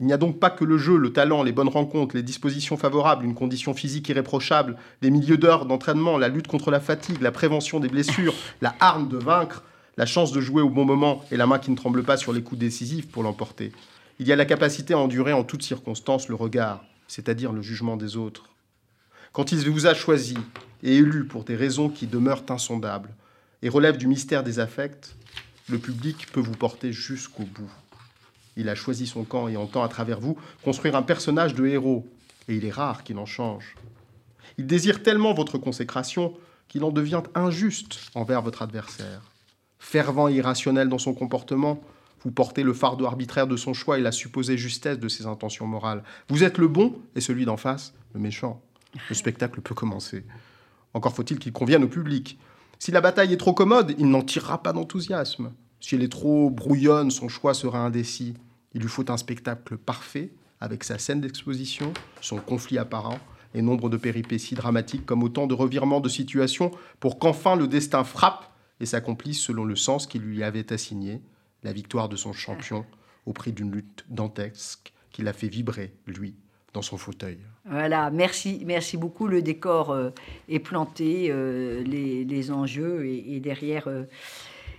Il 0.00 0.06
n'y 0.06 0.12
a 0.12 0.18
donc 0.18 0.38
pas 0.38 0.50
que 0.50 0.64
le 0.64 0.78
jeu, 0.78 0.96
le 0.96 1.12
talent, 1.12 1.42
les 1.42 1.50
bonnes 1.50 1.68
rencontres, 1.68 2.14
les 2.14 2.22
dispositions 2.22 2.76
favorables, 2.76 3.24
une 3.24 3.34
condition 3.34 3.74
physique 3.74 4.08
irréprochable, 4.08 4.76
des 5.02 5.10
milieux 5.10 5.38
d'heures 5.38 5.66
d'entraînement, 5.66 6.18
la 6.18 6.28
lutte 6.28 6.46
contre 6.46 6.70
la 6.70 6.78
fatigue, 6.78 7.20
la 7.20 7.32
prévention 7.32 7.80
des 7.80 7.88
blessures, 7.88 8.34
la 8.60 8.76
harne 8.78 9.08
de 9.08 9.16
vaincre, 9.16 9.64
la 9.96 10.06
chance 10.06 10.30
de 10.30 10.40
jouer 10.40 10.62
au 10.62 10.70
bon 10.70 10.84
moment 10.84 11.24
et 11.32 11.36
la 11.36 11.48
main 11.48 11.58
qui 11.58 11.72
ne 11.72 11.76
tremble 11.76 12.04
pas 12.04 12.16
sur 12.16 12.32
les 12.32 12.42
coups 12.42 12.60
décisifs 12.60 13.08
pour 13.08 13.24
l'emporter. 13.24 13.72
Il 14.20 14.28
y 14.28 14.32
a 14.32 14.36
la 14.36 14.44
capacité 14.44 14.94
à 14.94 14.98
endurer 14.98 15.32
en 15.32 15.42
toutes 15.42 15.64
circonstances 15.64 16.28
le 16.28 16.36
regard, 16.36 16.84
c'est-à-dire 17.08 17.52
le 17.52 17.62
jugement 17.62 17.96
des 17.96 18.16
autres. 18.16 18.44
Quand 19.32 19.50
il 19.50 19.68
vous 19.68 19.86
a 19.86 19.94
choisi 19.94 20.36
et 20.84 20.96
élu 20.96 21.24
pour 21.24 21.42
des 21.42 21.56
raisons 21.56 21.88
qui 21.88 22.06
demeurent 22.06 22.44
insondables, 22.48 23.10
et 23.62 23.68
relève 23.68 23.96
du 23.96 24.06
mystère 24.06 24.42
des 24.42 24.60
affects, 24.60 25.14
le 25.68 25.78
public 25.78 26.26
peut 26.32 26.40
vous 26.40 26.56
porter 26.56 26.92
jusqu'au 26.92 27.44
bout. 27.44 27.70
Il 28.56 28.68
a 28.68 28.74
choisi 28.74 29.06
son 29.06 29.24
camp 29.24 29.48
et 29.48 29.56
entend 29.56 29.82
à 29.82 29.88
travers 29.88 30.20
vous 30.20 30.36
construire 30.64 30.96
un 30.96 31.02
personnage 31.02 31.54
de 31.54 31.66
héros, 31.66 32.08
et 32.48 32.56
il 32.56 32.64
est 32.64 32.72
rare 32.72 33.04
qu'il 33.04 33.18
en 33.18 33.26
change. 33.26 33.76
Il 34.56 34.66
désire 34.66 35.02
tellement 35.02 35.34
votre 35.34 35.58
consécration 35.58 36.34
qu'il 36.68 36.84
en 36.84 36.90
devient 36.90 37.22
injuste 37.34 38.10
envers 38.14 38.42
votre 38.42 38.62
adversaire. 38.62 39.22
Fervent 39.78 40.28
et 40.28 40.34
irrationnel 40.34 40.88
dans 40.88 40.98
son 40.98 41.14
comportement, 41.14 41.82
vous 42.24 42.32
portez 42.32 42.62
le 42.62 42.72
fardeau 42.72 43.06
arbitraire 43.06 43.46
de 43.46 43.56
son 43.56 43.74
choix 43.74 43.98
et 43.98 44.02
la 44.02 44.12
supposée 44.12 44.58
justesse 44.58 44.98
de 44.98 45.08
ses 45.08 45.26
intentions 45.26 45.66
morales. 45.66 46.02
Vous 46.28 46.42
êtes 46.42 46.58
le 46.58 46.66
bon 46.66 47.00
et 47.14 47.20
celui 47.20 47.44
d'en 47.44 47.56
face, 47.56 47.94
le 48.12 48.20
méchant. 48.20 48.60
Le 49.08 49.14
spectacle 49.14 49.60
peut 49.60 49.74
commencer. 49.74 50.24
Encore 50.94 51.14
faut-il 51.14 51.38
qu'il 51.38 51.52
convienne 51.52 51.84
au 51.84 51.88
public. 51.88 52.38
Si 52.78 52.90
la 52.92 53.00
bataille 53.00 53.32
est 53.32 53.38
trop 53.38 53.52
commode, 53.52 53.94
il 53.98 54.08
n'en 54.08 54.22
tirera 54.22 54.62
pas 54.62 54.72
d'enthousiasme. 54.72 55.52
Si 55.80 55.94
elle 55.94 56.02
est 56.02 56.12
trop 56.12 56.50
brouillonne, 56.50 57.10
son 57.10 57.28
choix 57.28 57.54
sera 57.54 57.80
indécis. 57.80 58.34
Il 58.74 58.82
lui 58.82 58.88
faut 58.88 59.10
un 59.10 59.16
spectacle 59.16 59.76
parfait, 59.76 60.32
avec 60.60 60.84
sa 60.84 60.98
scène 60.98 61.20
d'exposition, 61.20 61.92
son 62.20 62.38
conflit 62.38 62.78
apparent, 62.78 63.18
et 63.54 63.62
nombre 63.62 63.88
de 63.88 63.96
péripéties 63.96 64.54
dramatiques 64.54 65.06
comme 65.06 65.22
autant 65.22 65.46
de 65.46 65.54
revirements 65.54 66.00
de 66.00 66.08
situation 66.08 66.70
pour 67.00 67.18
qu'enfin 67.18 67.56
le 67.56 67.66
destin 67.66 68.04
frappe 68.04 68.52
et 68.80 68.86
s'accomplisse 68.86 69.40
selon 69.40 69.64
le 69.64 69.76
sens 69.76 70.06
qu'il 70.06 70.22
lui 70.22 70.42
avait 70.42 70.72
assigné, 70.72 71.22
la 71.62 71.72
victoire 71.72 72.08
de 72.08 72.16
son 72.16 72.32
champion 72.32 72.84
au 73.26 73.32
prix 73.32 73.52
d'une 73.52 73.72
lutte 73.72 74.04
dantesque 74.08 74.92
qui 75.10 75.22
l'a 75.22 75.32
fait 75.32 75.48
vibrer, 75.48 75.94
lui, 76.06 76.36
dans 76.72 76.82
son 76.82 76.98
fauteuil. 76.98 77.38
Voilà, 77.64 78.10
merci, 78.10 78.62
merci 78.66 78.96
beaucoup. 78.96 79.26
Le 79.26 79.42
décor 79.42 79.90
euh, 79.90 80.10
est 80.48 80.58
planté, 80.58 81.28
euh, 81.30 81.82
les, 81.82 82.50
enjeux 82.50 83.06
et, 83.06 83.40
derrière, 83.40 83.88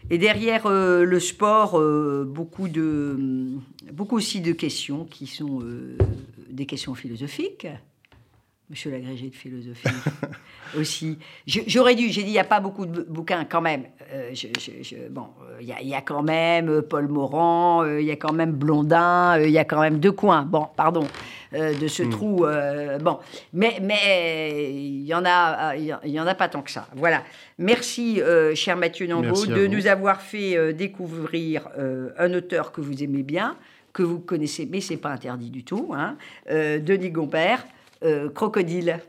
et 0.10 0.18
derrière 0.18 0.66
euh, 0.66 1.04
le 1.04 1.20
sport, 1.20 1.80
beaucoup, 2.26 2.68
de, 2.68 3.18
beaucoup 3.94 4.18
aussi 4.18 4.42
de 4.42 4.54
questions 4.54 5.06
qui 5.06 5.28
sont 5.28 5.62
des 6.50 6.66
questions 6.66 6.96
philosophiques. 6.96 7.68
Monsieur 8.70 8.92
l'agrégé 8.92 9.30
de 9.30 9.36
philosophie 9.36 9.88
aussi. 10.78 11.18
J'aurais 11.48 11.96
dû, 11.96 12.10
j'ai 12.10 12.22
dit, 12.22 12.30
il 12.30 12.34
n'y 12.34 12.40
a 12.40 12.44
pas 12.44 12.60
beaucoup 12.60 12.86
de 12.86 13.02
bouquins 13.02 13.44
quand 13.44 13.62
même. 13.62 13.86
Euh, 14.14 14.32
bon, 15.10 15.26
il 15.60 15.68
y, 15.68 15.96
a 15.96 16.02
quand 16.02 16.22
même 16.22 16.84
Paul 16.84 17.08
Morand, 17.08 17.84
il 17.86 18.06
y 18.06 18.12
a 18.12 18.16
quand 18.16 18.32
même 18.32 18.52
Blondin, 18.52 19.40
il 19.42 19.50
y 19.50 19.58
a 19.58 19.66
quand 19.66 19.82
même 19.82 20.00
Deux 20.00 20.12
Coins. 20.12 20.44
Bon, 20.44 20.68
pardon, 20.76 21.08
de 21.54 21.88
ce 21.88 22.04
hmm. 22.04 22.10
trou. 22.10 22.46
bon, 23.02 23.20
mais 23.54 23.80
mais 23.82 24.72
il 24.72 25.06
y 25.06 25.14
en 25.14 25.24
a, 25.26 25.76
il 25.76 26.12
y 26.12 26.20
en 26.20 26.28
a 26.28 26.36
pas 26.36 26.48
tant 26.48 26.62
que 26.62 26.72
ça. 26.72 26.88
Voilà. 26.96 27.24
Merci, 27.58 28.22
cher 28.56 28.78
Mathieu 28.78 29.08
Nambeau, 29.08 29.46
de 29.46 29.68
nous 29.68 29.88
avoir 29.88 30.22
fait 30.22 30.74
découvrir 30.74 31.68
un 32.18 32.34
auteur 32.34 32.72
que 32.72 32.82
vous 32.82 33.04
aimez 33.04 33.24
bien, 33.24 33.56
que 33.94 34.04
vous 34.04 34.20
connaissez, 34.20 34.68
mais 34.72 34.82
c'est 34.82 34.98
pas 34.98 35.10
interdit 35.10 35.50
du 35.50 35.64
tout. 35.64 35.94
Hein, 35.94 36.18
Denis 36.48 37.12
Gompère. 37.12 37.66
Euh, 38.04 38.30
crocodile. 38.30 39.00